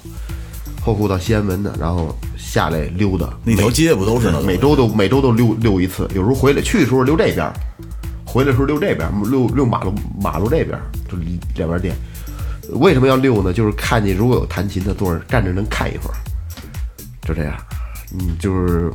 [0.84, 4.42] 后库到西安门的，然后下来溜达，那条街不都是吗？
[4.46, 7.54] 每周都每周都溜溜一次，有时候回来去的时候溜这边，
[8.26, 10.78] 回来的时候溜这边，溜溜马路马路这边，
[11.10, 11.18] 就
[11.56, 11.96] 两边店。
[12.74, 13.54] 为什么要溜呢？
[13.54, 16.18] 就是看见如果有弹琴的，坐儿站着能看一会儿，
[17.22, 17.58] 就这样。
[18.14, 18.92] 嗯，就是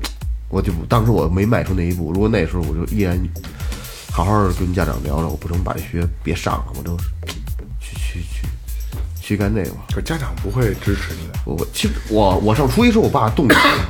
[0.48, 3.18] 我就当时我没迈出那一步，如果那时候我就依然
[4.10, 6.96] 好好的跟家长聊聊，我不能把这学别上了，我就
[7.80, 8.46] 去去去
[9.20, 9.82] 去干那个吧。
[9.94, 13.88] 可家长不会支持你的，我我其实我我上初一时候，我爸动摇了。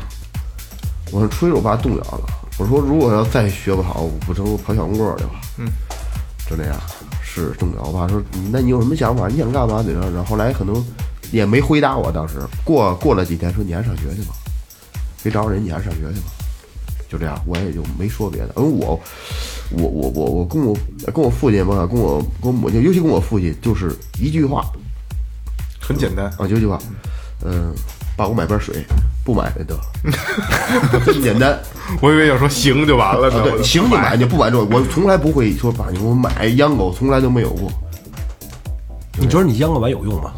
[1.10, 2.24] 我上初一时候，我爸动摇了。
[2.58, 5.30] 我说如果要再学不好，我不成我跑小公棍儿去了。
[5.58, 5.66] 嗯，
[6.48, 6.76] 就这样，
[7.34, 7.82] 是动摇。
[7.84, 9.26] 我爸说，那你有什么想法？
[9.28, 9.82] 你想干嘛？
[9.82, 10.02] 怎样？
[10.12, 10.84] 然后后来可能
[11.30, 12.12] 也没回答我。
[12.12, 14.34] 当时过过了几天，说你还上学去吧，
[15.22, 16.26] 别找人，你还上学去吧。
[17.08, 18.52] 就这样，我也就没说别的。
[18.56, 19.00] 因为我，
[19.70, 20.76] 我我我我跟我
[21.12, 24.64] 跟我父亲吧，跟我跟我母亲，尤其跟我父亲，就是一句话，
[25.80, 26.26] 很简单。
[26.38, 26.78] 啊，就一句话，
[27.44, 27.74] 嗯，
[28.16, 28.84] 爸，我买瓶水，
[29.24, 29.78] 不买得，
[31.04, 31.58] 这么 简单。
[32.00, 33.36] 我以为要说行就完了呢。
[33.36, 37.70] 啊，对，行就买，你不买就，我从来不会说爸，你给我买养狗，从来都没有过。
[39.18, 40.32] 你觉得你养狗完有用吗？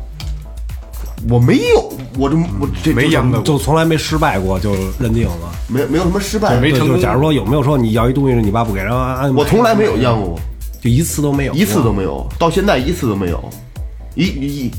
[1.30, 5.34] 我没有，我这我这没养过就从来没失败过，就认定了。
[5.68, 10.38] 没没有什么失败，对，没成功就假如说有没有说你要一东西，你爸不给，然后啊我从来没有养过，
[10.82, 13.42] 就一次都没有，一次都没有，到现在一次都没有，
[14.14, 14.70] 一一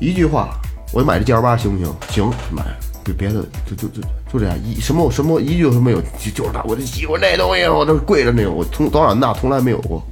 [0.00, 0.58] 一句话，
[0.92, 1.94] 我买这 G L 八行不行？
[2.10, 2.64] 行，买。
[3.12, 4.00] 别别的，就就就
[4.32, 10.02] 就这样，一什么什么一句都没有，就就是他，我就喜欢这东西，我都跪着那种，我从早长大从来没有过。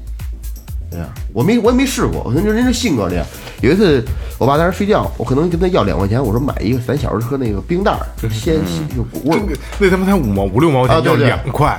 [0.90, 3.26] 这样，我没我也没试过，我可能就人这性格这样。
[3.60, 4.02] 有一次，
[4.38, 9.42] 我爸在那睡觉，我可能跟他要两块钱，我说买一个，咱小时候喝那个冰袋儿，鲜鲜就味儿，
[9.78, 11.78] 那他妈才五毛五六毛钱，要啊对对两块，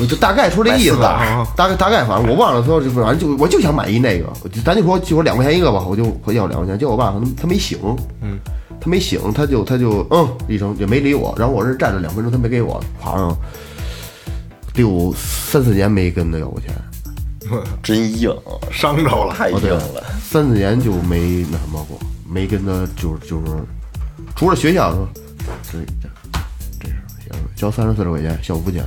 [0.00, 4.26] 我就大概说这意思啊，大概大概反正我忘了说，就反正就我就想买一那个，
[4.64, 7.78] 咱就说就说两块钱一个吧，我就我要两块钱，结果我爸可能他没醒，
[8.20, 8.36] 嗯，
[8.80, 13.36] 他没醒，他就他就嗯一声也没理我，然后我这站了两分钟，他没给我，好像
[14.74, 16.70] 六三四年没跟他要过钱，
[17.82, 18.30] 真硬，
[18.70, 19.34] 伤着了。
[19.34, 20.04] 太硬了。
[20.20, 23.52] 三四年就没那什么过，没跟他就是就是，
[24.34, 25.08] 除了学校说
[25.62, 26.08] 这这
[26.80, 28.84] 这是交三十四十块钱校服钱，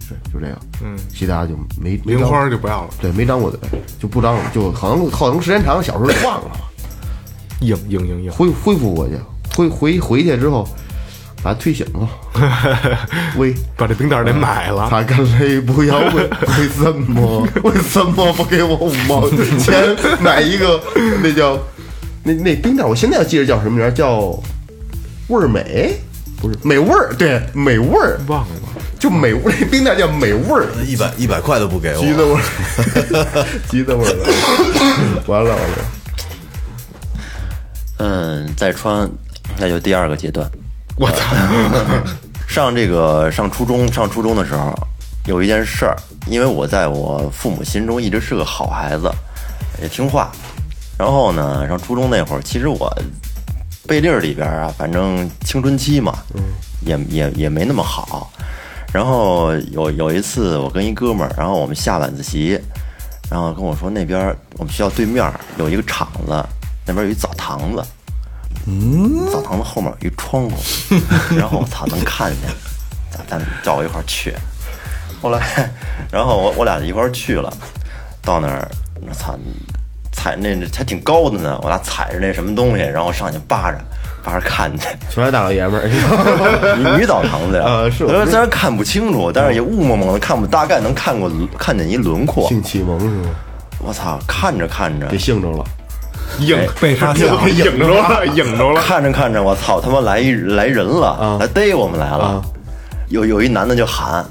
[0.00, 3.58] 是就这样，嗯，其他就没没零花就不要了，对，没张过嘴，
[3.98, 6.50] 就不张，就好像好像时间长，小时候就忘了，
[7.66, 8.32] 硬硬硬硬。
[8.32, 9.14] 恢恢复过去，
[9.56, 10.68] 回回回去之后，
[11.42, 12.08] 把他推醒了，
[13.36, 20.80] 喂，把这冰袋儿得买了，他干脆不要问为 什么为什么不给我五毛钱买一个
[21.22, 21.58] 那叫
[22.22, 22.84] 那那冰袋？
[22.84, 23.90] 我现在要记着叫什么名儿？
[23.90, 24.38] 叫
[25.28, 25.94] 味儿美，
[26.40, 28.46] 不是美味儿，对，美味儿，忘了。
[28.98, 32.40] 就美味那冰袋叫美味儿，一百一百块都不给我橘子我，味
[33.20, 34.24] 儿，橘子味儿的，
[35.28, 35.76] 完了完了，
[37.98, 39.08] 嗯，再穿，
[39.58, 40.50] 那就第二个阶段。
[40.96, 41.34] 我操！
[42.46, 44.72] 上这个上初中上初中的时候，
[45.26, 49.10] 有一件事儿，因为我在我父母心中一直是个好孩子，
[49.82, 50.30] 也听话。
[50.96, 52.92] 然后呢，上初中那会儿，其实我
[53.88, 56.16] 背地儿里边啊，反正青春期嘛，
[56.82, 58.30] 也也也没那么好。
[58.92, 62.60] 然后有有一次，我跟一哥们儿，然后我们下晚自习，
[63.28, 65.28] 然后跟我说那边我们学校对面
[65.58, 66.44] 有一个厂子，
[66.86, 67.82] 那边有一澡堂子，
[68.66, 70.56] 嗯澡堂子后面有一窗户，
[71.36, 72.50] 然后我操能看见，
[73.10, 74.34] 咱咱叫我一块儿去。
[75.22, 75.70] 后来，
[76.12, 77.52] 然后我我俩就一块儿去了，
[78.22, 78.68] 到那儿，
[79.08, 79.34] 我操，
[80.12, 83.78] 踩那还挺高的呢，我俩踩着那什么东西，然后上去扒着
[84.22, 84.86] 扒着看去。
[85.10, 92.46] 全是大老爷们儿，女 女澡堂子呀，啊是虽然虽然看不清楚，但是也雾蒙蒙的看不，大概能看过看见一轮廓。
[92.48, 93.30] 性启蒙是吗？
[93.78, 95.06] 我操，看着看着。
[95.08, 95.64] 给，性着了，
[96.40, 98.80] 硬被发现了 给影着了， 影着了。
[98.82, 102.42] 看着看着，我操，他妈来一来人了，来逮我们来了。
[103.08, 104.24] 有有一男的就喊，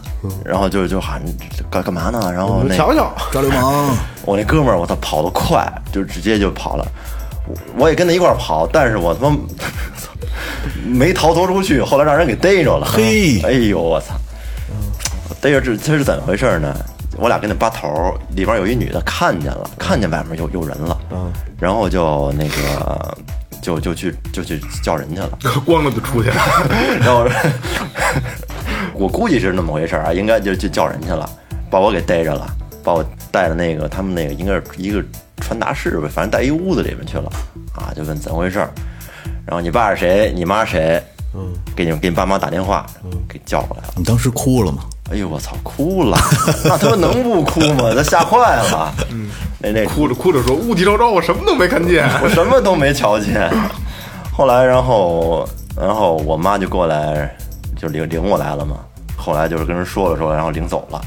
[0.44, 1.22] 然后就就喊
[1.70, 2.32] 干干嘛呢？
[2.34, 6.86] 然后那瞧瞧，抓流氓，我那哥们儿，我操，跑得快，就直接就跑了。
[7.48, 9.38] 我我也跟他一块儿跑，但是我他妈
[10.86, 12.86] 没逃脱出去，后来让人给逮着了。
[12.86, 14.16] 嘿哎呦我操！
[15.42, 16.76] 逮着这这是怎么回事呢？
[17.18, 21.00] 我俩跟那扒头儿，里边有一女的看见了，看见外面有有人了，
[21.60, 23.18] 然后就那个
[23.62, 25.30] 就就去就去叫人去了。
[25.66, 26.36] 光了就出去了。
[27.00, 27.28] 然后
[28.94, 31.30] 我估计是那么回事儿啊，应该就就叫人去了，
[31.70, 32.48] 把我给逮着了，
[32.84, 35.04] 把我带到那个他们那个应该是一个
[35.38, 37.32] 传达室吧，反正带一屋子里面去了，
[37.76, 38.70] 啊，就问怎么回事儿，
[39.46, 41.04] 然后你爸是谁，你妈是谁，
[41.36, 42.86] 嗯，给你给你爸妈打电话，
[43.28, 43.94] 给叫过来了。
[43.98, 44.84] 你当时哭了吗？
[45.14, 46.18] 哎呦我操，哭了，
[46.66, 47.92] 那他妈能不哭吗？
[47.96, 52.10] 他吓坏了，嗯，那那哭着哭着说：“雾气昭昭，我什么都没看见。
[52.24, 53.48] 我什么都没瞧见。
[54.36, 55.48] 后来，然后，
[55.80, 57.32] 然后我妈就过来，
[57.80, 58.78] 就领领我来了嘛。
[59.16, 61.00] 后来就是跟人说了说，然后领走了。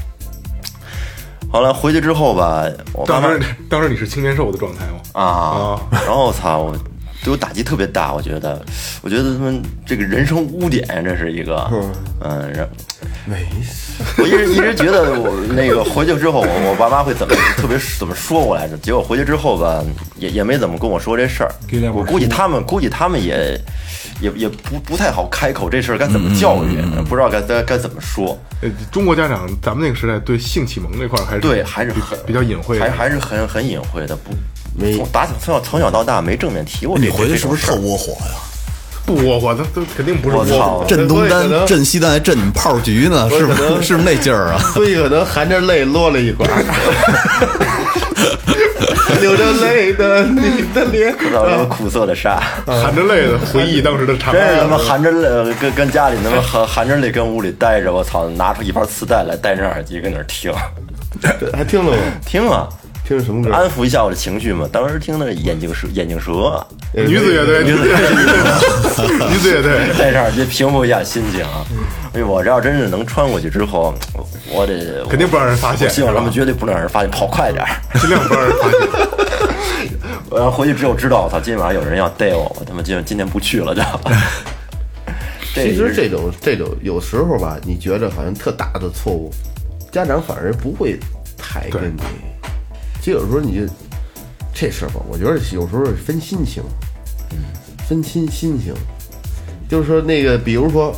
[1.51, 5.21] 后来回去之后吧，我”妈妈当时当时你是青年兽的状态吗？
[5.21, 6.73] 啊，然后操，我
[7.27, 8.13] 对我打击特别大。
[8.13, 8.65] 我觉得，
[9.01, 11.69] 我觉得他们这个人生污点，这是一个，
[12.21, 12.67] 嗯，然
[13.25, 18.77] 没事，我一直一直觉得我那个回去之后，我我爸妈会怎么特别怎么说我来着？
[18.77, 19.83] 结果回去之后吧，
[20.15, 21.51] 也也没怎么跟我说这事儿
[21.93, 23.59] 我估计他们估计他们也
[24.21, 28.39] 也也不不太好开口，这事儿该怎么教育，不知道该该该怎么说。
[28.61, 34.31] 呃，中国家长，咱们那个时代对性启蒙这块儿还是对，还是很比较隐晦，还还是很很隐晦的，不
[34.77, 38.31] 没从打从小从小到大没正面提过这你回去是不是特窝火呀？
[39.05, 40.85] 不窝火，他他肯定不是窝火。
[40.85, 43.63] 镇东单所以可能、镇西单、还镇炮局呢，是不是？
[43.81, 44.59] 是不是那劲儿啊？
[44.75, 46.51] 所以可能含着泪落了一块儿，
[49.21, 54.77] 流着泪的你的脸，知道什么苦涩的沙，含着泪的回忆当时的场真是他妈。
[54.77, 60.51] 含着泪跟跟家里他妈含含着泪跟屋里待着，我操，拿出一盘磁带来戴着耳机跟那儿听，
[61.53, 62.03] 还听了吗？
[62.25, 62.67] 听啊
[63.07, 63.53] 听什么歌？
[63.53, 64.67] 安抚一下我的情绪嘛。
[64.69, 66.61] 当时听那个眼镜蛇，眼镜蛇
[66.93, 68.09] 女子乐队，女子乐队，
[69.29, 71.65] 女子乐队， 在这儿就平复一下心情啊。
[72.13, 73.93] 哎呦，我这要真是能穿过去之后，
[74.51, 77.69] 我得肯定不让人发现我希望他们绝对不能让人发现，跑快点儿。
[77.97, 78.79] 尽量不让人发现。
[80.29, 83.81] 我要回去之后知道，我操，今天晚上有人要逮我，我他妈今今天不去了就。
[85.55, 89.31] 这 其实这种这种有时候吧，你觉得好像特大的错误，
[89.93, 90.99] 家长反而不会
[91.37, 92.01] 太跟你。
[92.99, 93.73] 其实有时候你就
[94.53, 96.63] 这事儿吧，我觉得有时候分心情，
[97.87, 98.73] 分心心情，
[99.69, 100.93] 就是说那个，比如说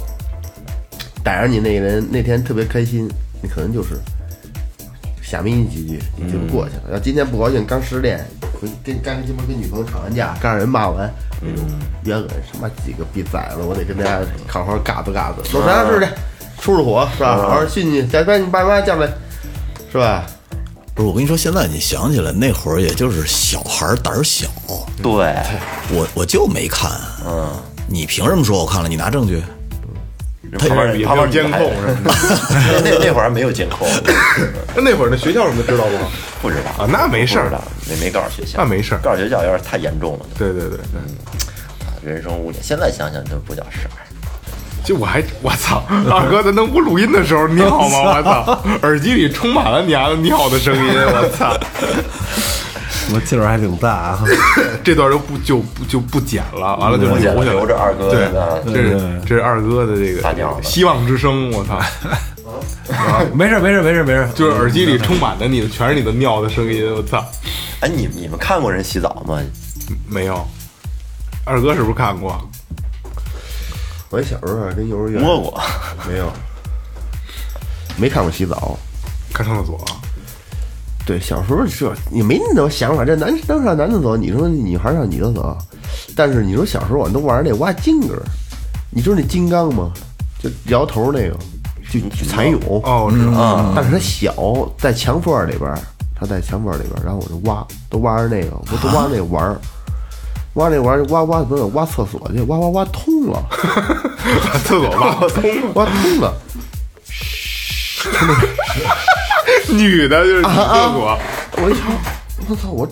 [1.24, 3.08] 逮着你那个人那天特别开心，
[3.42, 4.00] 你可能就是
[5.22, 6.94] 瞎眯几句你就过去了。
[6.94, 8.26] 要今天不高兴，刚失恋，
[8.60, 11.66] 回跟刚鸡巴跟女朋友吵完架，刚让人骂完，那种
[12.06, 16.06] 冤恶他妈几个逼崽子，我得跟大家好好嘎子嘎子，弄啥事去，
[16.62, 17.36] 出出火是吧？
[17.36, 19.08] 好好训训，再把你爸妈叫来，
[19.92, 20.26] 是吧？
[21.00, 24.50] 不是我跟你说，现在你想起来那会儿，也就是小孩儿胆儿小，
[25.02, 25.34] 对，
[25.94, 26.92] 我我就没看。
[27.26, 27.50] 嗯，
[27.88, 28.90] 你凭什么说我看了？
[28.90, 29.42] 你拿证据？
[30.58, 32.12] 旁边旁边监控什么的。
[32.84, 33.88] 那那会儿还没有监控，
[34.76, 36.48] 那那会儿那学校什么的知道不？
[36.50, 41.00] 不知道啊那没事儿不知道没没告诉学校，那没事儿告诉学校有点太严重了，对对对嗯，
[42.04, 42.62] 人生污点。
[42.62, 43.96] 现在想想都不叫事儿。
[44.84, 47.98] 就我还我操， 二哥，咱能不录音的时候你好吗？
[48.00, 51.56] 我操，耳机里充满了娘尿的声音， 我操，
[53.14, 54.24] 我劲儿还挺大啊。
[54.84, 58.30] 这段就不就不就不剪了，完了就留着二哥对，
[58.74, 61.80] 这是这是二哥的这个希望之声，我操，
[63.34, 67.24] 没事没事没事没事，就是耳机里充满了你的全是你的尿的声音，我操，
[67.82, 69.40] 哎，你你们看过人洗澡吗？
[70.08, 70.48] 没有，
[71.46, 72.40] 二哥是不是看过？
[74.12, 75.62] 我小时候啊，跟幼儿园摸过，
[76.08, 76.32] 没有，
[77.98, 78.78] 没看过洗澡。
[79.32, 79.80] 看上厕所，
[81.06, 85.56] 对，小时候这也没那种想法，这男生上男的走，你说女孩上女的走。
[86.16, 88.24] 但是你说小时候我们都玩那挖金根儿，
[88.90, 89.92] 你知道那金刚吗？
[90.40, 91.38] 就摇头那个，
[91.92, 92.82] 就就蚕蛹。
[92.84, 94.34] 哦，我知道，啊，但是它小，
[94.78, 95.80] 在墙缝里边儿，
[96.16, 99.62] 它在墙缝里边，然后我就挖，都挖着那个，我都挖那个玩儿，
[100.60, 106.34] 挖那玩意儿，挖挖不是挖厕所去，挖挖挖通了，把厕所挖通了，挖通了，
[109.72, 110.50] 女的就是女厕
[110.92, 111.18] 所，
[111.58, 111.80] 我一瞧，
[112.50, 112.88] 我操，我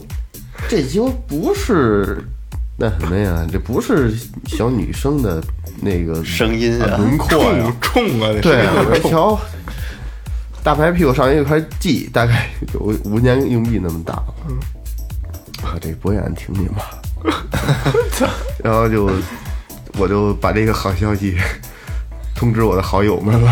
[0.70, 2.24] 这鸡巴不是
[2.78, 3.46] 那什么呀？
[3.52, 4.14] 这不是
[4.46, 5.44] 小女生的
[5.82, 8.08] 那个声音啊轮廓呀冲。
[8.08, 9.38] 冲啊，那对啊，我一瞧，
[10.64, 14.24] 大白屁股上一块记，大概有五年硬币那么大。
[15.64, 16.80] 我这博远听见吗？
[18.64, 19.10] 然后就
[19.98, 21.38] 我就把这个好消息
[22.36, 23.52] 通知我的好友们了。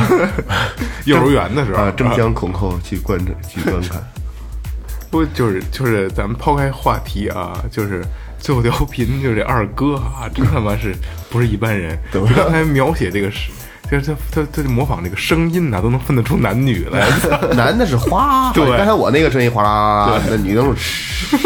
[1.06, 4.02] 幼儿园的时候啊，争相恐后去观察去观看。
[5.12, 8.04] 不就是就是咱们抛开话题啊，就是
[8.38, 10.94] 最后调频，就是这二哥啊，真他妈是
[11.30, 11.98] 不是一般人？
[12.12, 13.50] 就刚才描写这个是，
[13.92, 17.08] 就是他他他模仿这个声音呐、都能分得出男女来。
[17.56, 21.38] 男的是哗，对刚才我那个声音哗啦啦啦，那女的是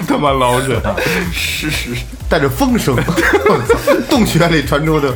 [0.06, 0.80] 他妈老准，
[1.32, 1.90] 是 是
[2.28, 2.96] 带着风声，
[4.08, 5.12] 洞穴里传出的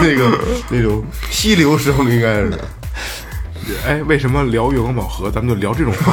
[0.00, 0.38] 那个
[0.68, 2.52] 那种溪流声，应该是。
[3.86, 6.12] 哎，为什么聊月光宝盒，咱们就聊这种话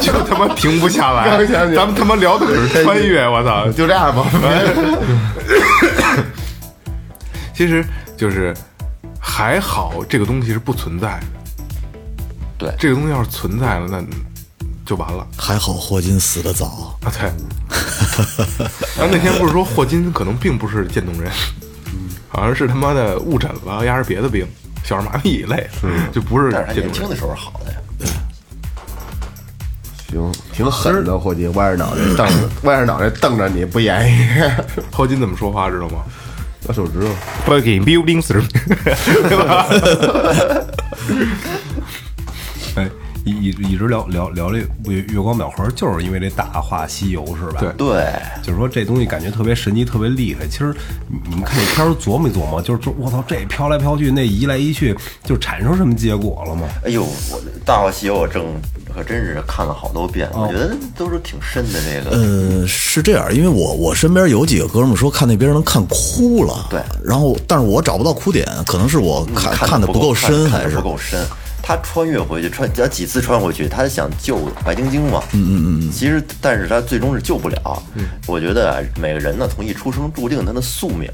[0.00, 1.44] 题，就他妈停不下来？
[1.46, 3.66] 咱们他妈聊的可是穿越，我操！
[3.72, 4.24] 就这样吧，
[7.54, 7.84] 其实
[8.16, 8.54] 就是
[9.20, 11.26] 还好，这个东西是不存在的。
[12.58, 14.04] 对这个东西要是存在了，那
[14.84, 17.10] 就完了还好霍金死的早，啊！
[17.10, 17.32] 对。
[18.96, 21.30] 然后那天不是说霍金可能并不是渐冻人，
[22.28, 24.46] 好像是他妈的误诊了，压着别的病，
[24.84, 25.68] 小儿麻痹一类，
[26.12, 26.92] 就不是但是他渐冻。
[26.92, 27.78] 年轻的时候好的呀。
[30.10, 34.42] 行，挺狠的，霍金，歪着脑袋瞪着， 歪着脑袋瞪着你不言语，
[34.92, 36.04] 霍金怎么说话知道吗
[36.66, 37.06] 我手指头。
[37.46, 38.28] ？Fucking buildings，
[39.28, 39.66] 对吧？
[42.76, 42.90] 哎，
[43.24, 44.58] 一一一直聊聊聊这
[44.90, 47.60] 月月光宝盒，就是因为这《大话西游》是吧？
[47.60, 48.12] 对对，
[48.42, 50.46] 就是说这东西感觉特别神奇，特别厉害。
[50.46, 50.74] 其实
[51.08, 56.66] 你你们看这片儿琢磨琢磨，就是说我操，这飘来飘去，那移来移去，就产生什么结果了吗？
[56.84, 58.44] 哎呦，我《大话西游》我正
[58.94, 62.16] 可真是看了好多遍，我觉得都是挺深的这个。
[62.16, 71.20] 呃，是这样，因为我我身边有几个哥们说看那边能看哭了，对然后但是我找不到哭点，可能是我看看的不够深，还是不够深。
[71.66, 75.22] 他穿越回去，穿要几次穿回去，他想救白晶晶嘛。
[75.32, 75.90] 嗯嗯嗯。
[75.90, 77.82] 其实，但是他最终是救不了。
[77.94, 78.04] 嗯。
[78.26, 81.10] 我觉得啊每个人呢，从一出生注定他的宿命，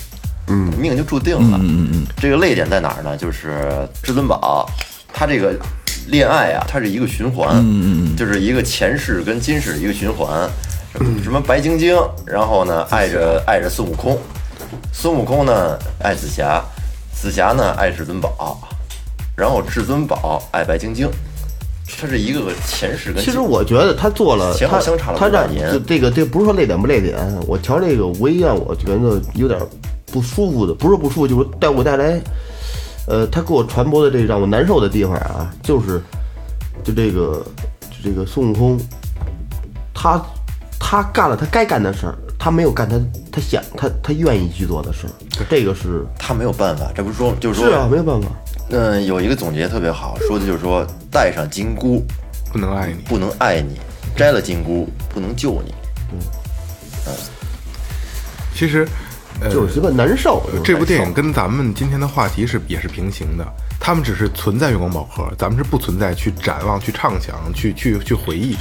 [0.49, 1.57] 嗯，命就注定了。
[1.63, 2.07] 嗯嗯嗯。
[2.17, 3.17] 这个泪点在哪儿呢？
[3.17, 3.71] 就是
[4.03, 4.69] 至尊宝，
[5.13, 5.55] 他这个
[6.11, 10.49] 恋爱啊，它是一个循环，嗯嗯就是一个前世跟今世的一个循环。
[11.23, 11.97] 什么白晶晶，
[12.27, 14.19] 然后呢爱着爱着孙悟空，
[14.93, 16.61] 孙悟空呢爱紫霞，
[17.15, 18.61] 紫霞呢爱至尊宝，
[19.37, 21.09] 然后至尊宝爱白晶晶，
[21.97, 25.63] 它是一个前世跟其实我觉得他做了，他前后相差了他五百年？
[25.67, 29.59] 让这这个这不是说泪点不泪点，我瞧这个唯一让我觉得有点
[30.07, 32.21] 不舒服的，不是不舒服，就是带我带来，
[33.11, 36.01] 呃，他给我传播的这让我难受的地方啊，就是
[36.85, 37.45] 就这个
[37.91, 38.79] 就这个孙悟空，
[39.93, 40.23] 他
[40.79, 42.97] 他干了他该干的事儿，他没有干他
[43.33, 45.11] 他想他他愿意去做的事儿，
[45.51, 48.29] 这个是他没有办法，这不是说就是说是啊，没有办法。
[48.71, 52.05] 嗯，有一个总结特别好，说的就是说戴上金箍
[52.53, 53.03] 不能爱你。
[53.09, 53.81] 不能爱你，
[54.15, 55.75] 摘了金箍不能救你。
[56.13, 56.21] 嗯
[58.55, 58.91] 其实，呃，
[59.49, 60.43] 就是鸡巴难受。
[60.65, 63.47] 这部电影跟咱们今天的话题是也是平行的，
[63.79, 68.57] 他们只是存在月光宝盒，咱们是不存在去展望、去畅想、去去去回忆。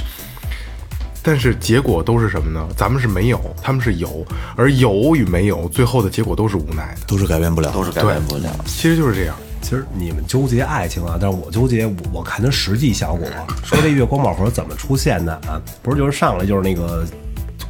[1.22, 2.66] 但是结果都是什么呢？
[2.74, 4.24] 咱们是没有，他们是有，
[4.56, 8.48] 而有与没有，最后的结果都是无奈的，都是改变不了，都是改变不了。
[8.64, 9.36] 其实就是这样。
[9.60, 13.28] 其实你们纠结爱情啊，但是我纠结我我看它实际效果。
[13.62, 15.60] 说这月光宝盒怎么出现的啊？
[15.82, 17.06] 不是就是上来就是那个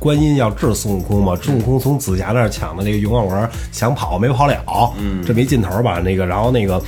[0.01, 1.37] 观音要治孙悟空嘛？
[1.41, 4.65] 孙悟空从紫霞那儿抢的那个云光丸，想跑没跑了，
[4.99, 6.01] 嗯，这没劲头吧？
[6.01, 6.83] 那个，然后那个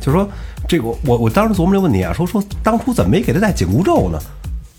[0.00, 0.28] 就说
[0.68, 4.18] 这个我我当时琢磨这问题啊，说说当初怎么没给他带紧箍咒呢？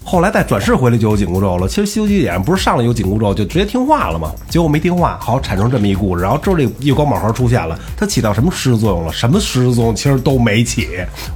[0.04, 1.68] 后来再转世回来就有紧箍咒了。
[1.68, 4.32] 其实《西游记》演不是上来有紧箍咒就直接听话了吗？
[4.50, 6.24] 结果没听话，好产生这么一故事。
[6.24, 9.14] 然后之后这个月光宝盒出现了，它起到什么实质作用了？
[9.14, 10.88] 什么实质作用其实都没起。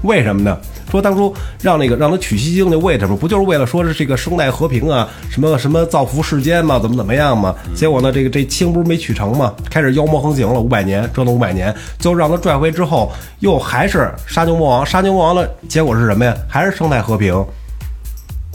[0.02, 0.58] 为什么呢？
[0.90, 3.16] 说当初让那个让他取西经，就为什么？
[3.16, 7.54] 不就是为了说是这个生态和平啊，什么什么造福世间嘛，怎么怎么样嘛？
[7.76, 9.54] 结果呢，这个这经不是没取成嘛？
[9.70, 16.36] 开始妖魔横行了，五百年折腾五百年，最后让他拽回之后，又还是杀牛魔王，杀牛魔王了，结果是什么呀？
[16.48, 17.46] 还是生态和平。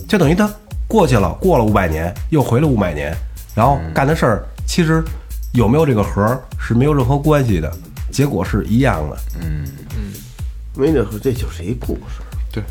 [0.09, 0.51] 就等于他
[0.89, 3.15] 过去了，过了五百年，又回了五百年，
[3.55, 5.05] 然后干的事儿其实
[5.53, 7.71] 有没有这个核儿是没有任何关系的，
[8.11, 9.19] 结果是一样的。
[9.43, 9.67] 嗯
[10.75, 12.23] 没这这就是一故事。
[12.53, 12.63] 对，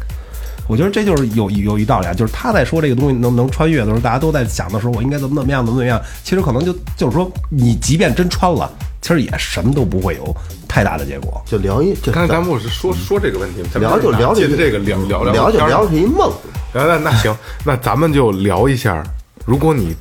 [0.68, 6.02] 我觉得这就是有有一道理啊，就是他在说这个东西能能穿越的时候，大家都在想的时候，我应该怎么怎么样，怎么怎么样。
[6.24, 10.36] 其实可能就就是说，你即便真穿了，其实也什么都不会有
[10.68, 11.42] 太大的结果。
[11.46, 16.32] 就聊一，就刚才咱们我是说说这个问题，咱们聊就聊借着这个聊聊就聊是一梦，
[16.74, 19.04] 那那那行，那咱们就聊一下，
[19.46, 19.96] 如果你，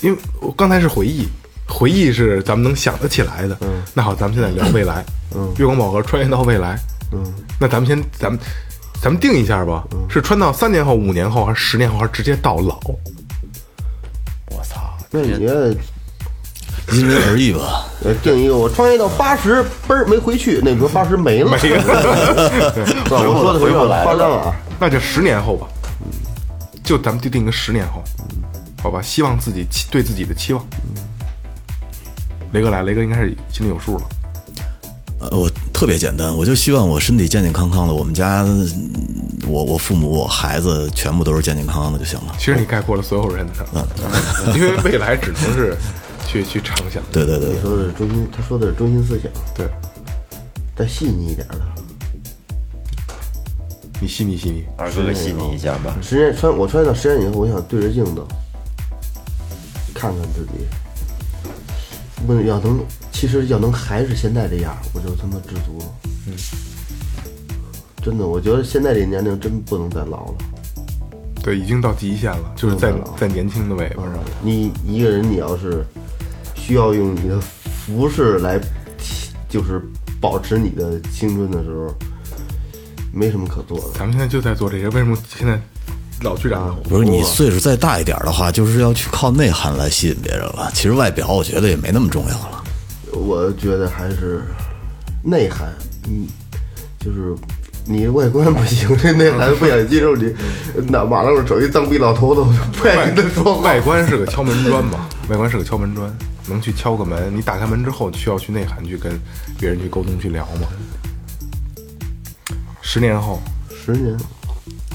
[0.00, 1.28] 因为我刚才是回忆，
[1.68, 3.56] 回忆是咱们能想得起来的。
[3.60, 5.04] 嗯，那好，咱们现在聊未来。
[5.34, 6.78] 嗯，月光宝盒穿越到未来。
[7.12, 7.22] 嗯，
[7.58, 8.40] 那咱们先，咱们
[9.02, 12.78] 咱们定一下吧，是穿到三年后、五年后，还是十年后，还是直接到老？
[14.48, 14.96] 我操！
[15.10, 15.74] 那你觉得
[16.92, 17.84] 因人而异吧。
[18.04, 21.50] 呃定一个，我穿越到八十，嘣儿没回去，那时候八十没了。
[21.50, 21.82] 没了
[22.86, 24.54] 是吧我说的回不来夸张啊。
[24.78, 25.66] 那就十年后吧，
[26.84, 28.04] 就咱们就定个十年后，
[28.80, 29.02] 好吧？
[29.02, 30.64] 希望自己对自己的期望。
[32.52, 34.04] 雷哥来，雷哥应该是心里有数了。
[35.30, 38.68] 呃，我特别简单，我就希望我身体健健康康的，我们家嗯
[39.46, 42.34] 我我父母我孩子全部都是健健康康的就行了。
[42.38, 43.86] 其实你概括了所有人的，
[44.54, 45.76] 因为未来只能是
[46.26, 47.02] 去去畅想。
[47.12, 49.68] 对对对你，说的是中心，他说的是中心思想，对，
[50.76, 51.60] 再细腻一点的。
[54.00, 54.64] 你细腻细腻。
[54.76, 55.96] 二哥哥细腻一下吧。
[56.02, 58.20] 时间穿我穿到时间以后，我想对着镜子
[59.94, 60.66] 看看自己，
[62.26, 62.80] 问要能，
[63.12, 65.84] 其实要能还是现在这样，我就他妈知足了。
[66.26, 66.34] 嗯，
[68.02, 70.34] 真的，我觉得现在这年龄真不能再老了。
[71.42, 74.14] 对，已经到极限了，就是在在年轻的尾巴上。
[74.42, 75.84] 你一个人，你要是
[76.54, 78.60] 需要用你的服饰来，
[79.48, 79.82] 就是
[80.20, 81.92] 保持你的青春的时候，
[83.12, 83.98] 没什么可做的。
[83.98, 85.60] 咱们现在就在做这些，为什么现在
[86.20, 90.70] 老去染不是你岁数再大一点的话，就是要去靠内涵来吸引别人了。
[90.72, 92.61] 其实外表我觉得也没那么重要了。
[93.12, 94.42] 我觉得还是
[95.22, 95.72] 内涵，
[96.08, 96.26] 嗯，
[96.98, 97.34] 就是
[97.84, 100.34] 你外观不行，这内涵不想接受你，
[100.88, 103.62] 那马路上走一脏逼老头子，我就不爱跟他说话。
[103.62, 106.10] 外观是个敲门砖嘛， 外观是个敲门砖，
[106.48, 107.34] 能去敲个门。
[107.36, 109.18] 你打开门之后，需要去内涵，去跟
[109.58, 110.68] 别人去沟通、去聊嘛。
[112.80, 113.40] 十年后，
[113.70, 114.16] 十年，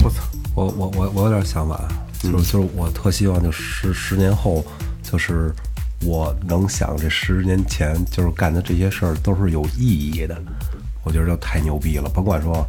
[0.04, 0.24] 我操，
[0.56, 1.88] 我我我我有点想法，
[2.22, 4.64] 就是就是我特希望就十十年后，
[5.02, 5.52] 就是
[6.06, 10.38] 我能想这十年前就是干的这些事儿都是有意义的，
[11.04, 12.10] 我觉得就太牛逼了。
[12.14, 12.66] 甭管说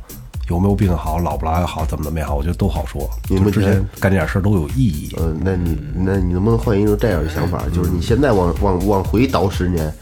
[0.49, 3.09] 有没有病好，老不老也好，怎么怎么样，我觉得都好说。
[3.29, 5.15] 你们之前干这点事儿都有意义。
[5.21, 9.93] 嗯，那你那你能不能换一种这样的想法，就是你现在往往往回倒十年，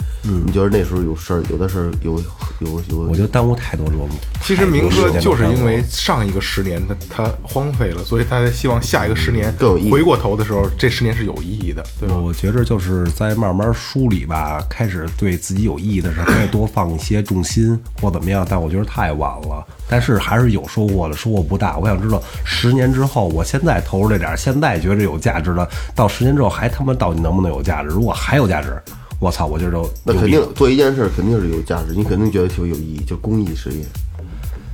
[0.45, 2.21] 你觉得那时候有事儿，有的事儿有
[2.61, 4.15] 有有，我觉得耽误太多落幕。
[4.43, 12.17] 其实明哥就是因为上一个十年他他荒废了，所以他才希望下一个十年更有意义回过头的时候，这十年是有意义的，对吧？
[12.17, 19.67] 我觉着就是在慢慢梳理吧，开始对自己有意义的事儿可以多放一些重心或怎么样，但我觉得太晚了。
[19.89, 21.79] 但是还是有收获的，收获不大。
[21.79, 27.89] 我想知道十年之后，我现在投入这点儿，现在觉着有价值的，到十年之后还他妈到底能不能有价值？
[27.89, 28.83] 如果还有价值，
[29.19, 33.83] 我操，我觉着那肯定做一件事儿肯定是有价值，你肯定觉得特别有意义，就公益事业。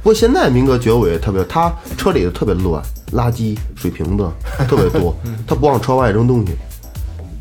[0.03, 2.83] 不过现在明哥觉得我也特别，他车里特别乱，
[3.13, 4.29] 垃圾、水瓶子
[4.69, 5.15] 特别多，
[5.47, 6.57] 他不往车外扔东西，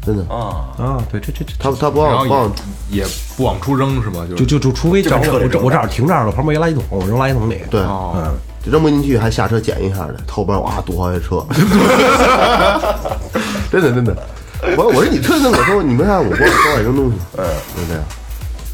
[0.06, 1.04] 真的，啊啊！
[1.12, 2.52] 对，这这这他他不往不往
[2.92, 4.24] 也也不往出扔是吧？
[4.30, 7.58] 就就就就除非这车我这我这儿停这儿了，旁边一垃圾桶，我扔垃圾桶里。
[7.72, 8.32] 对，哦嗯，
[8.64, 11.44] 就扔不进去，还下车捡一下的，后边哇堵好些车，
[13.72, 14.16] 真的真的。
[14.78, 17.46] 我我说你特弄，我说你没看我光往车外扔东西，嗯，
[17.76, 18.04] 就这样。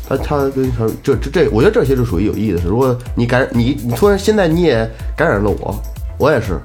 [0.10, 2.68] 他他跟他这这这，我觉得这些就属于有意思的事。
[2.70, 5.76] 如果你感你你突然现在你也感染了我，
[6.18, 6.58] 我也是，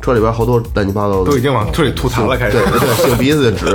[0.00, 2.62] 车里边好多乱七八糟的，都已经往车里吐痰了，开始对。
[2.80, 3.66] 对，擤鼻子的纸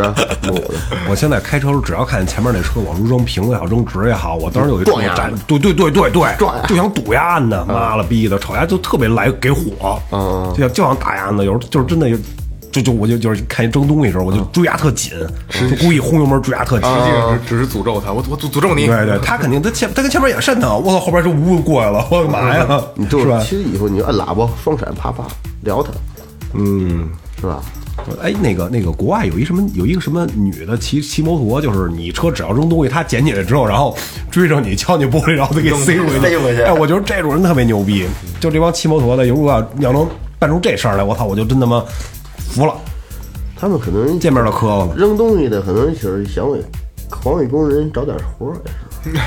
[0.43, 0.73] 抹的。
[1.09, 12.17] 我现在开车时候，只要看见前面那车往出扔瓶子也好，扔纸也好，我当时有一撞呀站，对对对对对，撞就想堵呀呢，妈了逼的，吵架就特别来给火，嗯就想就想打呀呢，有时候就是真的有。
[12.81, 15.11] 就就我就就是看见扔东西的时候，我就追牙特紧，
[15.49, 16.89] 就故意轰油门追牙特紧。
[16.89, 18.85] 实际上只只是诅咒他，我我诅诅咒你。
[18.85, 22.81] 对对，他肯定他前他跟前面也渗透，我操，后边就呜过来了，我 干嘛呀？
[22.95, 23.39] 你就是吧？
[23.43, 25.23] 其实以后你就按喇叭双闪啪啪
[25.61, 25.89] 撩他，
[26.53, 27.09] 嗯，
[27.41, 27.61] 是吧？
[28.21, 33.97] 哎，那个那个国外有一什么有一个什么女的骑骑摩托，就是你车只要扔东西，她捡起来之后，然后
[34.29, 36.19] 追上你敲你玻璃，然后再给塞回去。
[36.21, 38.05] 塞回去哎，我觉得这种人特别牛逼，
[38.39, 40.07] 就这帮骑摩托的，如果要要能
[40.39, 41.83] 办出这事儿来，我操，我就真他妈
[42.57, 42.75] 服了，
[43.55, 44.93] 他们可能见面就磕了。
[44.95, 46.61] 扔东西的可能就是想为
[47.09, 48.57] 环卫工人找点活儿，
[49.05, 49.19] 也是。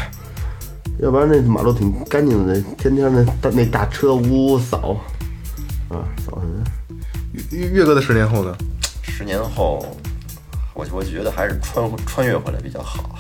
[1.00, 4.96] 要不然那马路挺干净的，天天那大那大车呜呜扫，
[5.88, 6.62] 啊，扫什么？
[7.52, 8.54] 岳岳哥的十年后呢？
[9.02, 9.82] 十年后，
[10.74, 13.14] 我我觉得还是穿穿越回来比较好，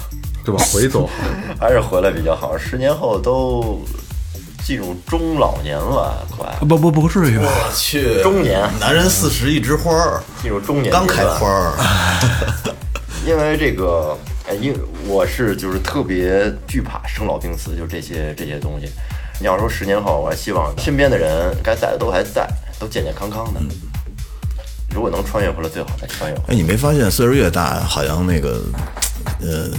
[0.44, 1.08] 对往回走。
[1.58, 2.58] 还是回来比较好。
[2.58, 3.80] 十年后都
[4.64, 7.44] 进入中老年了，快不不不至于吧？
[7.44, 11.72] 我去，中年男人四十一枝花儿，进入中年刚开花儿，
[13.26, 14.16] 因为这个，
[14.48, 18.88] 哎，因为我是就是特别惧怕生老病死，就这些这些东西。
[19.40, 22.46] 你要说十年后，我还希望身边的人该在的都还在，
[22.78, 23.60] 都健健康康的。
[24.94, 26.54] 如果能穿越回来最好，再穿越回来。
[26.54, 28.60] 哎，你没发现岁数越大，好像那个，
[29.40, 29.70] 呃，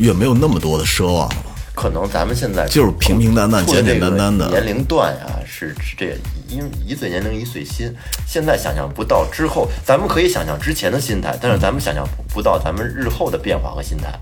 [0.00, 1.36] 越没有那么多的奢望了。
[1.74, 6.16] 可能咱们现在就是平平淡淡简简单单的年龄段呀，是是这
[6.48, 7.92] 因为一岁年龄一岁心。
[8.26, 14.12] 现在想象不到之后，咱们可以想象之前的心态，但是咱们想象不到咱们日后的变化和心态。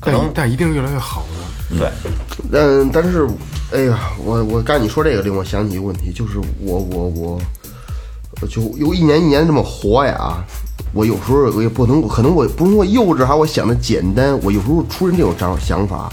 [0.00, 1.78] 可但能但一定越来越好的。
[1.78, 1.88] 对，
[2.52, 3.26] 嗯，但是，
[3.72, 7.40] 哎呀，我我刚你说这个令我想起一个问题，就是我我我，
[8.42, 10.44] 我就有一年一年这么活呀，
[10.92, 16.12] 我有时候我也不能，可能我不是说幼稚，还我想的简单，我有时候出人这种想想法，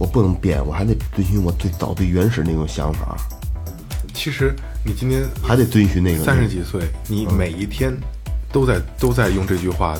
[0.00, 3.18] 我不能变，我还得遵循我最早最原始那种想法，
[4.14, 7.94] 其实你今天还得遵循那个三十几岁，你每一天
[8.50, 9.94] 都在都在用这句话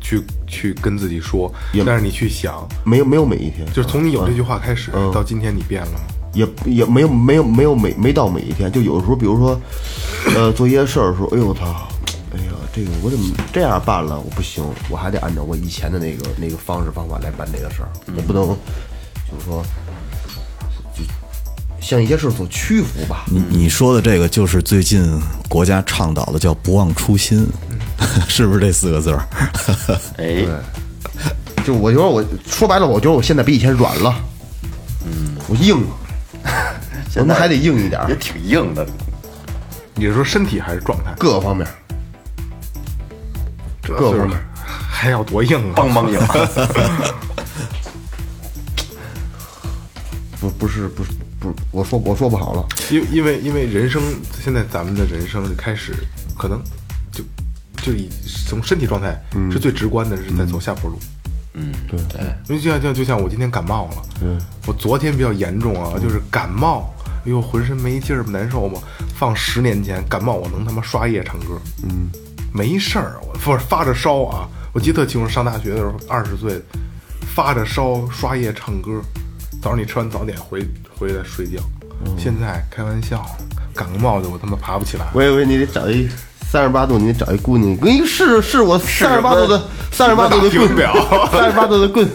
[0.00, 1.52] 去去跟自己说，
[1.84, 6.00] 但是你去想，没有没有每一天，就是从你有这句话开始到今天，你变了吗？
[6.32, 9.60] 也也没有没有没有每没到每一天，就有的时候，比如说，
[10.34, 11.66] 呃，做一些事儿的时候，哎呦我操，
[12.34, 14.18] 哎呀，这个我怎么这样办了？
[14.18, 18.56] 我不行，我还得按照我以前的那个那个方式方法来办这个事儿，我不能
[19.32, 19.64] 就是说，
[20.94, 21.02] 就
[21.80, 23.24] 向一些事儿所屈服吧。
[23.26, 27.46] 你你说的这个就是最近国家倡导的叫不忘初心，
[28.28, 29.26] 是不是这四个字儿？
[30.18, 30.44] 哎，
[31.64, 34.14] 就我觉得我说白了，我觉得我现在比以前软了，
[35.06, 35.96] 嗯，我硬了，
[36.44, 38.86] 我现在们还得硬一点儿也，挺硬的。
[39.94, 41.12] 你是说身体还是状态？
[41.18, 41.66] 各个方面。
[43.84, 45.76] 各方面还要多硬啊！
[45.76, 46.18] 梆梆硬，
[50.42, 54.02] 不不是不是不是，我说我说不好了，因因为因为人生
[54.42, 55.94] 现在咱们的人生开始
[56.36, 56.60] 可能
[57.12, 57.22] 就
[57.80, 58.08] 就以
[58.48, 59.16] 从身体状态
[59.52, 60.98] 是最直观的，是在走下坡路。
[61.54, 64.36] 嗯，对对，因为就像就就像我今天感冒了，嗯，
[64.66, 66.92] 我昨天比较严重啊，就是感冒，
[67.24, 68.80] 哎呦浑身没劲儿，难受嘛。
[69.14, 72.08] 放十年前感冒，我能他妈刷夜唱歌，嗯，
[72.52, 76.60] 没事儿，我不是发着烧啊，我记得特清楚，上大学的时候，二十岁，
[77.36, 79.00] 发着烧刷夜唱歌，
[79.62, 80.66] 早上你吃完早点回
[80.98, 81.62] 回来睡觉。
[82.18, 83.24] 现在开玩笑，
[83.72, 85.06] 感个冒就我他妈爬不起来。
[85.14, 86.08] 我以为你得找一
[86.50, 90.92] 三十八度，你得找一姑娘，给你试试我三十八度的三十八度的棍表
[91.30, 92.04] 三十八度的棍。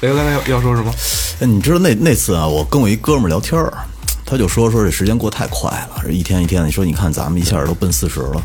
[0.00, 0.92] 雷哥刚才要要说什么？
[1.40, 3.72] 哎，你知道那那次啊，我跟我一哥们儿聊天儿，
[4.26, 6.66] 他就说说这时间过太快了，这一天一天的。
[6.66, 8.42] 你说你看咱们一下都奔四十了，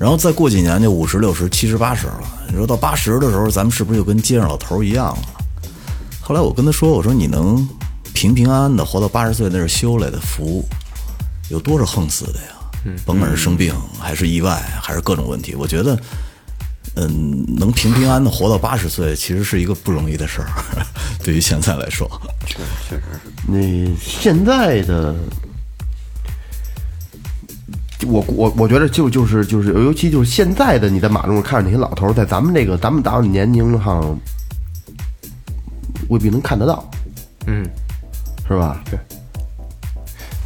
[0.00, 2.20] 然后再过几年就五十、六十、七十、八十了。
[2.48, 5.22] 你说到八十的时候，咱们是不是就跟街上老头儿一样了？
[6.24, 7.68] 后来我跟他说，我说你能
[8.14, 10.64] 平平安安的活到八十岁，那是修来的福，
[11.50, 12.96] 有多少横死的呀？
[13.04, 15.98] 甭管是生病还是意外还是各种问题，我觉得。
[16.96, 20.48] 嗯，能平平安安的活到八十岁，其实是一个不容易的事儿，
[21.24, 22.08] 对于现在来说。
[22.46, 22.58] 确
[22.88, 23.30] 确实是。
[23.48, 25.12] 那现在的，
[28.06, 34.16] 我我我觉得就就是就是，尤其就是现在的，你在马路上看着那些老头儿，在咱们这个咱们咱们年龄上，
[36.08, 36.84] 未必能看得到，
[37.46, 37.64] 嗯，
[38.48, 38.80] 是吧？
[38.90, 38.98] 对。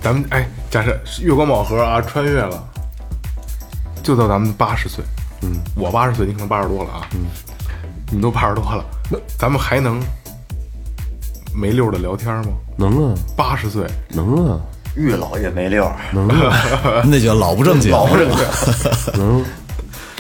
[0.01, 2.63] 咱们哎，假设月光宝盒啊，穿越了，
[4.03, 5.05] 就到咱们八十岁。
[5.43, 7.09] 嗯，我八十岁，你可能八十多了啊。
[7.15, 7.27] 嗯，
[8.11, 10.01] 你都八十多了，那咱们还能
[11.53, 12.53] 没溜的聊天吗？
[12.77, 14.61] 能啊，八十岁能啊，
[14.95, 18.39] 越老越没溜儿，能啊， 那叫老不正经，老不正经。
[19.19, 19.45] 能。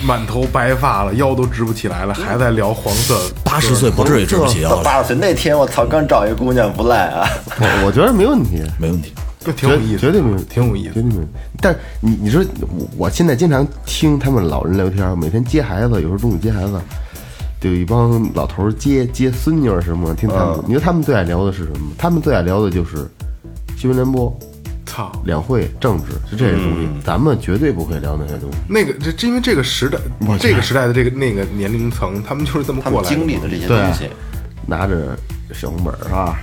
[0.07, 3.19] 满头白发了，腰都直不起来了，还在聊黄色。
[3.45, 7.29] 八十岁不至于直不起腰了，八十岁那天，我操，刚找一姑娘不赖啊！
[7.59, 9.13] 我我觉得没问题，没问题。
[9.41, 11.01] 就挺有意思，绝对没问题，挺有意思绝。
[11.01, 11.31] 对没问题。
[11.61, 16.79] 但你你说我我现在经常听他们老人聊天，每天接孩子，有时候中午接孩子，
[17.61, 21.93] 就有一帮老头接接孙女什么，听他们，你说他们最爱聊的是什么？
[21.97, 23.09] 他们最爱聊的就是
[23.77, 24.37] 新闻联播、
[24.89, 26.89] 操，两会、政治，是这些东西。
[27.05, 28.59] 咱们绝对不会聊那些东西。
[28.67, 29.99] 那个这这因为这个时代，
[30.41, 33.15] 这个时代的这个那个年龄层，他们就是这么过来的。
[33.15, 34.11] 经历的这些对啊东西，
[34.67, 35.17] 拿着
[35.53, 36.35] 小红本儿啊，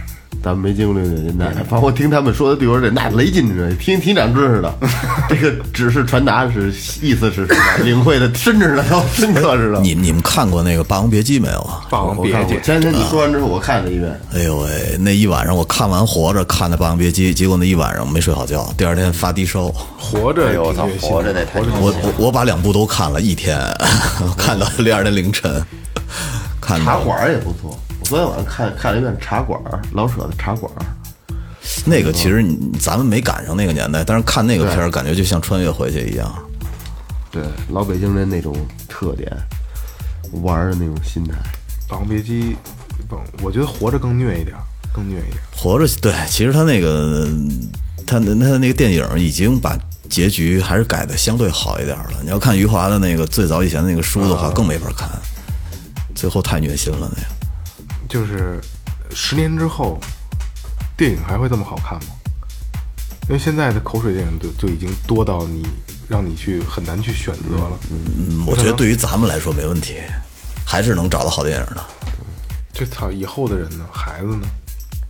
[0.46, 4.72] 咱们没经历的年代， 反正我听他们说的，对我说这那雷劲着，听听长知识的，
[5.28, 6.72] 这个指示传达是
[7.02, 9.80] 意思是什么，领会的深着呢，都深刻知道。
[9.80, 11.82] 你你们看过那个《霸王别姬》没有啊？
[11.90, 19.70] 霸王别姬，前两天你说完之后，我看了一遍，哎呦喂，那一晚上我看完《活着》，看的《霸王别姬》，结果那一晚上没睡好觉，第二天发低烧。
[19.98, 23.60] 活着我操活着那太我我我把两部都看了一天，
[24.38, 25.52] 看到第二天凌晨，
[26.62, 27.76] 看到茶馆也不错。
[28.06, 30.86] 我昨天晚上看看了一遍茶馆儿，老舍的茶馆儿。
[31.86, 36.32] 那个其实你咱们没赶上那个年代，但是看那个片儿，感觉就像穿越回去一样。
[37.32, 38.56] 对，老北京人那种
[38.88, 39.36] 特点，
[40.44, 41.34] 玩儿的那种心态。
[41.90, 42.56] 霸王别姬，
[43.10, 44.56] 不，我觉得活着更虐一点，
[44.94, 45.42] 更虐一点。
[45.56, 47.28] 活着，对，其实他那个
[48.06, 49.76] 他他那个电影已经把
[50.08, 52.14] 结局还是改的相对好一点了。
[52.22, 55.10] 你要看余华的那个最早以前的那个书的话，更没法看，
[56.14, 57.35] 最后太虐心了那个。
[58.08, 58.60] 就是
[59.12, 60.00] 十年之后，
[60.98, 62.16] 电影还会这么好看吗？
[63.28, 65.68] 因为现在的口水电影就就已经多到你
[66.08, 67.80] 让你去很难去选择了。
[67.90, 69.96] 嗯，我觉得对于咱们来说没问题，
[70.66, 71.84] 还是能找到好电影的。
[72.72, 73.86] 这操，以后的人呢？
[73.92, 74.48] 孩子呢？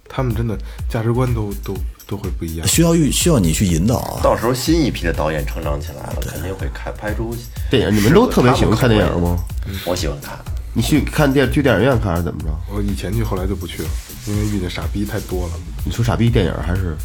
[0.07, 0.57] 他们真的
[0.89, 1.75] 价值观都都
[2.07, 2.65] 都会不一样。
[2.65, 4.21] 需要需需要你去引导啊。
[4.23, 7.35] 到时候新一批的导演成长起来了，肯定会开拍出
[7.69, 9.37] 电影你们都特别喜欢看电影吗？
[9.85, 10.39] 我喜欢看，
[10.75, 12.49] 你去看电去电影院看还是怎么着？
[12.69, 13.89] 我以前去，后来就不去了，
[14.27, 15.53] 因为遇见傻逼太多了。
[15.85, 16.97] 你说傻逼电影还是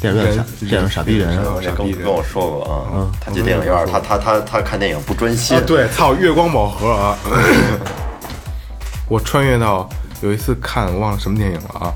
[0.00, 5.56] 电影院傻人电影傻逼这跟傻逼跟我说过啊，他去电影院，他他他他看电影不专心。
[5.56, 7.18] 啊，，对，操，月光宝盒啊！
[9.10, 9.88] 我穿越到
[10.22, 11.92] 有一次看，我忘了什么电影了啊。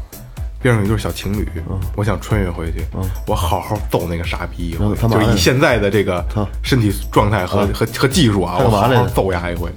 [0.62, 1.49] 边上有一对小情侣，
[1.97, 2.85] 我想穿越回去，
[3.26, 6.22] 我好好揍那个傻逼一回就是以现在的这个
[6.62, 9.70] 身体状态和和和技术啊，我好好揍他一回。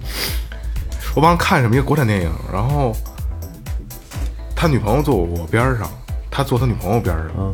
[1.15, 2.91] 我忘了看什么一个国产电影，然后
[4.55, 5.87] 他女朋友坐我边上，
[6.31, 7.51] 他坐他女朋友边儿上，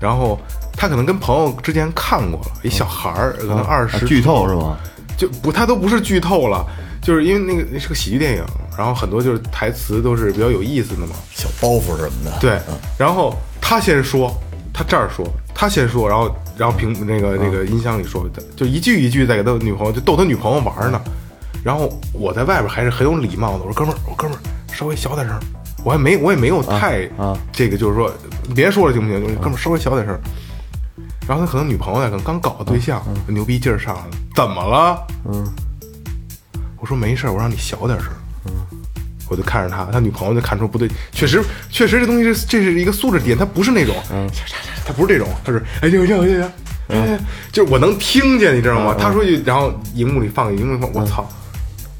[0.00, 0.38] 然后
[0.72, 4.78] 他可能跟朋友之前看过了，一小孩儿可能二十啊剧透是吗？
[5.18, 6.64] 就不，他都不是剧透了，
[7.02, 8.44] 就是因为那个那是个喜剧电影，
[8.76, 11.14] 然后很多就是台词都是比较有意思的嘛。
[11.34, 12.58] 小包袱什么的，对，
[12.96, 14.32] 然后他先说，
[14.72, 18.26] 他这儿说，他先说，然后然后屏那个那个音箱里说，
[18.56, 20.98] 就一句一句在给他女朋友就逗他女朋友玩呢。
[21.68, 24.40] 然后我在外边还是很有礼貌的，我说哥们儿，我哥们儿
[24.72, 25.38] 稍微小点声，
[25.84, 28.10] 我还没我也没有太啊这个就是说
[28.46, 29.20] 你别说了行不行？
[29.20, 30.18] 就是哥们儿稍微小点声。
[31.28, 35.06] 然后他可能女朋友呢，可能刚搞个对象，牛逼劲儿上来了，怎么了？
[35.30, 35.44] 嗯，
[36.78, 38.08] 我说没事儿，我让你小点声。
[38.46, 38.52] 嗯，
[39.28, 43.94] 我就看着他，他女朋友就看出不对，确实确实这东西是这是一个素质点，他不是那种，
[44.86, 46.50] 他不是这种，他是哎这个这个这个，
[46.88, 47.20] 哎，
[47.52, 48.96] 就是我能听见，你知道吗？
[48.98, 51.28] 他说一句，然后荧幕里放，荧幕里放，我操！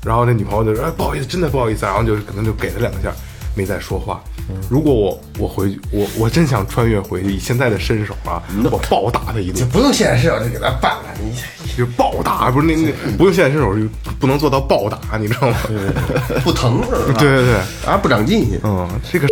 [0.08, 3.12] 然后那女朋友就说：“哎，不好意思，真的不好意思啊。”然后就可能就给他两下，
[3.54, 4.20] 没再说话。
[4.70, 8.42] 如果我我回去，我我真想穿越回去，以现在的身手啊，
[8.72, 11.30] 我暴打他一顿，就不用现在身手就给他办了，你
[11.76, 13.86] 就暴打，不是那那不用现在身手，就
[14.18, 15.56] 不能做到暴打，你知道吗？
[16.42, 17.16] 不疼是吧？
[17.20, 17.54] 对对对，
[17.86, 18.58] 啊，不长进去。
[18.64, 19.26] 嗯，这个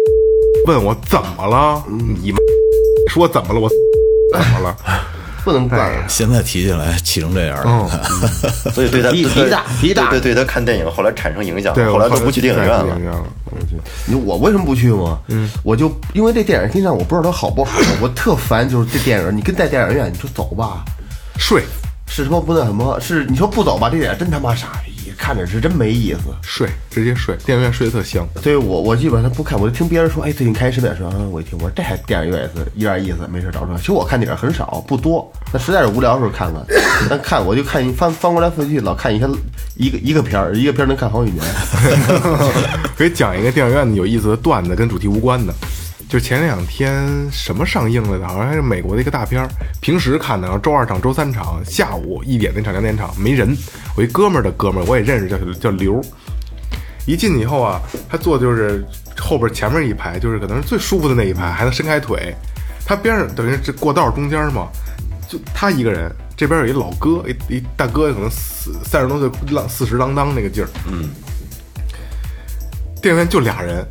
[0.66, 1.82] 问我怎么了？
[2.22, 2.36] 你妈
[3.10, 3.60] 说怎么了？
[3.60, 3.70] 我
[4.36, 4.76] 怎么了？
[5.46, 6.08] 不能惯了。
[6.08, 7.88] 现在提起来气成这样了，
[8.74, 12.98] 所以对他脾对脾大脾大对对对他看电影后来产生影响，对，后来都不去电影院了。
[14.06, 15.20] 你我为什么不去吗？
[15.28, 20.84] 嗯，我就因为这电影厅上我不知道它好不好，我特烦就是这电影，你跟在电影院你说走吧，
[21.38, 21.62] 睡
[22.08, 26.20] 是他妈不那什么，是你说不走吧，这电影真他妈傻逼，看着是真没意思。
[26.42, 28.26] 睡，直接睡，电影院睡得特香。
[28.42, 33.76] 所以我我基本上不看，我就听别人说，哎，最近开十点说，嗯我一听，我说这还电影院也是有点意思，没事找找。
[33.76, 36.64] 其实我看电影很少，不多，那实在是无聊的时候看 看，
[37.10, 39.28] 但看我就看一翻翻过来翻去，老看一些
[39.74, 41.44] 一个一个片儿，一个片儿能看好几年。
[42.96, 45.52] 给讲一个电影院有意思的段子，跟主题无关的。
[46.08, 49.48] 就前两天什么上映了的，好像还是美国的一个大片儿。
[49.80, 53.56] 平时看的，然后周二场、周三场，下午一点那场、两点场没人。
[53.96, 56.00] 我一哥们儿的哥们儿，我也认识，叫叫刘。
[57.06, 58.84] 一进去以后啊，他坐的就是
[59.18, 62.34] 后边前面一排，就是可能是最舒服的那一排，还能伸开腿。
[62.84, 64.68] 他边上等于这过道中间嘛，
[65.28, 70.68] 就他一个人，这边有一老哥，一一大哥，可能四三十多岁，浪四十郎当那个劲儿。
[70.88, 71.10] 嗯。
[73.02, 73.86] 电影院就俩人，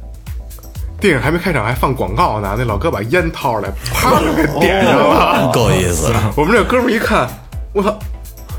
[1.05, 5.51] 电影还没开场还放广告呢，那老哥把烟掏出来，啪就给点上了。
[5.53, 6.11] 够意思。
[6.35, 7.29] 我们这哥们儿一看，
[7.73, 7.95] 我操！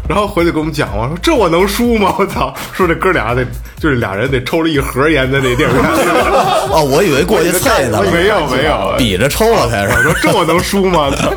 [0.09, 2.15] 然后回去给我们讲我，说这我能输吗？
[2.21, 2.55] 我操！
[2.73, 3.45] 说这哥俩得
[3.81, 5.85] 就是俩人得抽了一盒烟在那电影院，
[6.71, 10.03] 哦，我以为过去菜呢，没有没有，比着抽了开我始。
[10.05, 11.11] 说这我能输吗？
[11.19, 11.31] 操！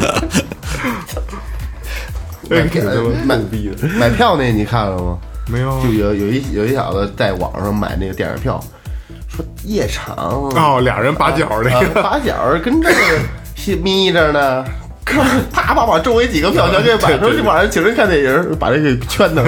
[2.48, 5.18] 逼的，买票那你看了吗？
[5.48, 8.64] 没有啊就有有一有一小子在网上买那个电影票，
[9.40, 12.96] 说夜场哦，俩人把角那啊个，八角儿跟这个
[13.56, 14.66] 是眯着呢，
[15.06, 19.44] 哥们儿啪把我周围几个票全给摆出去，晚上请人看电影，把这给圈的，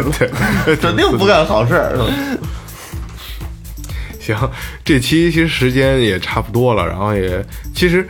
[0.81, 1.97] 肯定不干好事儿。
[4.19, 4.37] 行，
[4.85, 7.43] 这期其实时间也差不多了，然后也
[7.75, 8.07] 其实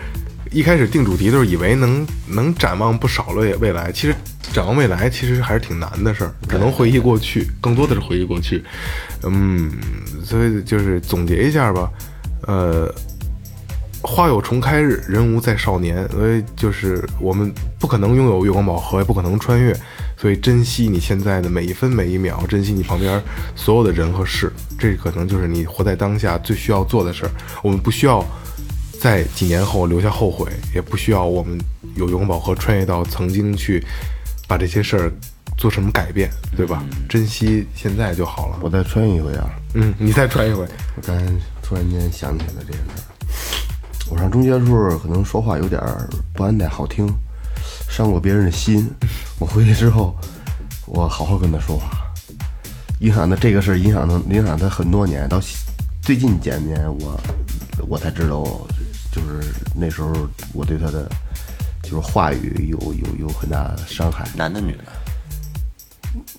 [0.52, 4.14] 一开始定主题都是以为能能展望不少了未来，其实
[4.54, 8.64] 展望未来其实还是挺难的事儿，只能回忆过去，更多的是回忆过去。
[9.24, 9.72] 嗯，
[10.24, 11.92] 所以就是总结一下吧，
[12.48, 12.94] 呃。
[14.04, 16.10] 花有重开日，人无再少年。
[16.10, 19.72] 所以就是我们不可能拥有月光宝盒，也不可能穿越，
[20.18, 23.22] 所以珍惜你现在的每一分每一秒，珍惜你旁边
[23.56, 27.32] 所有的人和事，这可能就是你活在当下最需要做的事儿。
[27.62, 28.26] 我们不需要
[29.00, 31.56] 在几年后留下后悔，也不需要我们
[31.96, 33.86] 有月光宝盒穿越到曾经去
[34.52, 35.12] 把这些事儿
[35.56, 36.84] 做什么改变，对吧？
[37.08, 38.60] 珍惜现在就好了。
[38.62, 39.50] 我再穿一回啊！
[39.76, 40.68] 嗯，你再穿一回。
[40.98, 41.26] 我刚才
[41.62, 44.10] 突然间想起来这个事儿。
[44.10, 47.08] 我上中学的时候可能说话有点儿不安太好听，
[47.90, 48.86] 伤过别人的心。
[49.40, 50.14] 我回去之后，
[50.86, 52.12] 我好好跟他说话，
[53.00, 55.42] 影响他这个事儿影响他影响他很多年，到
[56.02, 57.18] 最近几年我
[57.88, 58.44] 我才知道，
[59.14, 60.12] 就是那时候
[60.52, 61.10] 我对他的
[61.92, 64.26] 就是话语有有有很大的伤害。
[64.34, 64.72] 男的女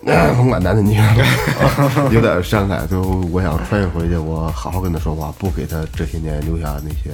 [0.04, 1.26] 的，甭管男的女的，
[2.10, 2.86] 有点伤害。
[2.86, 7.10] 最后我想穿越回去，我好好跟他说话，不给他这些年留下那些，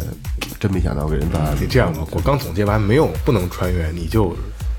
[0.61, 4.37] 真没想到给人造下你这样吧，我刚总结完，没有不能穿越，你就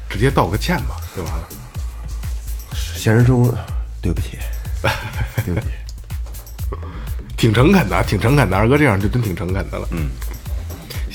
[0.10, 1.50] 直接道个歉吧，就完了。
[2.72, 3.54] 现实中，
[4.02, 4.38] 对不起，
[5.46, 5.68] 对不起。
[7.36, 9.88] 挺诚恳的，挺诚恳的，二哥这样就真挺诚恳的了。
[9.92, 10.10] 嗯，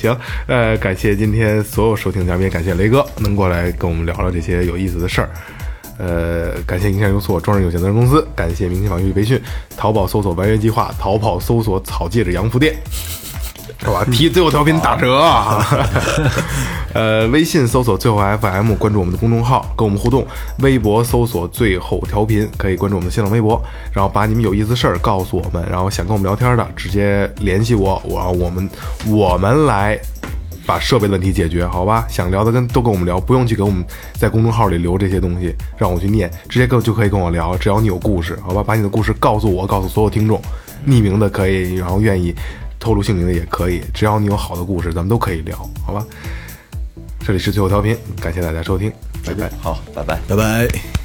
[0.05, 5.31] 行，呃，感谢今天所有收听嘉宾，感谢雷哥能过来跟我们聊聊这些有意思的事儿。
[5.97, 9.41] 呃，感谢营销有所装饰有限责任公司，感谢明星网预培训，
[9.77, 12.75] 淘宝搜索“完月计划”，淘宝搜索“草戒指洋服店”，
[13.85, 14.05] 是吧？
[14.11, 15.65] 提最后调频打折啊！
[16.95, 20.23] 呃，微信搜索最后 FM，关注我们的公众号，跟我们互动；
[20.61, 23.63] 微博搜索最后调频，可以关注我们的新浪微博，
[23.93, 28.71] 然后把你们有意思的事儿告诉我们，然后想跟我们聊天的，直接联系我，我我们
[29.09, 29.99] 我们来
[30.65, 32.07] 把设备问题解决，好吧？
[32.09, 38.63] 想聊的跟都跟我们聊，不用去给我们在公众号里留这些东西，让我去念，直接跟就可以跟我聊，只要你有故事，好吧？
[38.63, 40.41] 把你的故事告诉我，告诉所有听众，
[40.87, 42.33] 匿名的可以，然后愿意
[42.85, 45.57] 透露姓名的也可以，只要你有好的故事，咱们都可以聊，
[45.87, 46.05] 好吧？
[47.27, 48.93] 这里是最后调频，感谢大家收听，
[49.25, 49.51] 拜拜。
[49.63, 50.21] 好，拜拜。
[50.29, 51.04] 拜拜。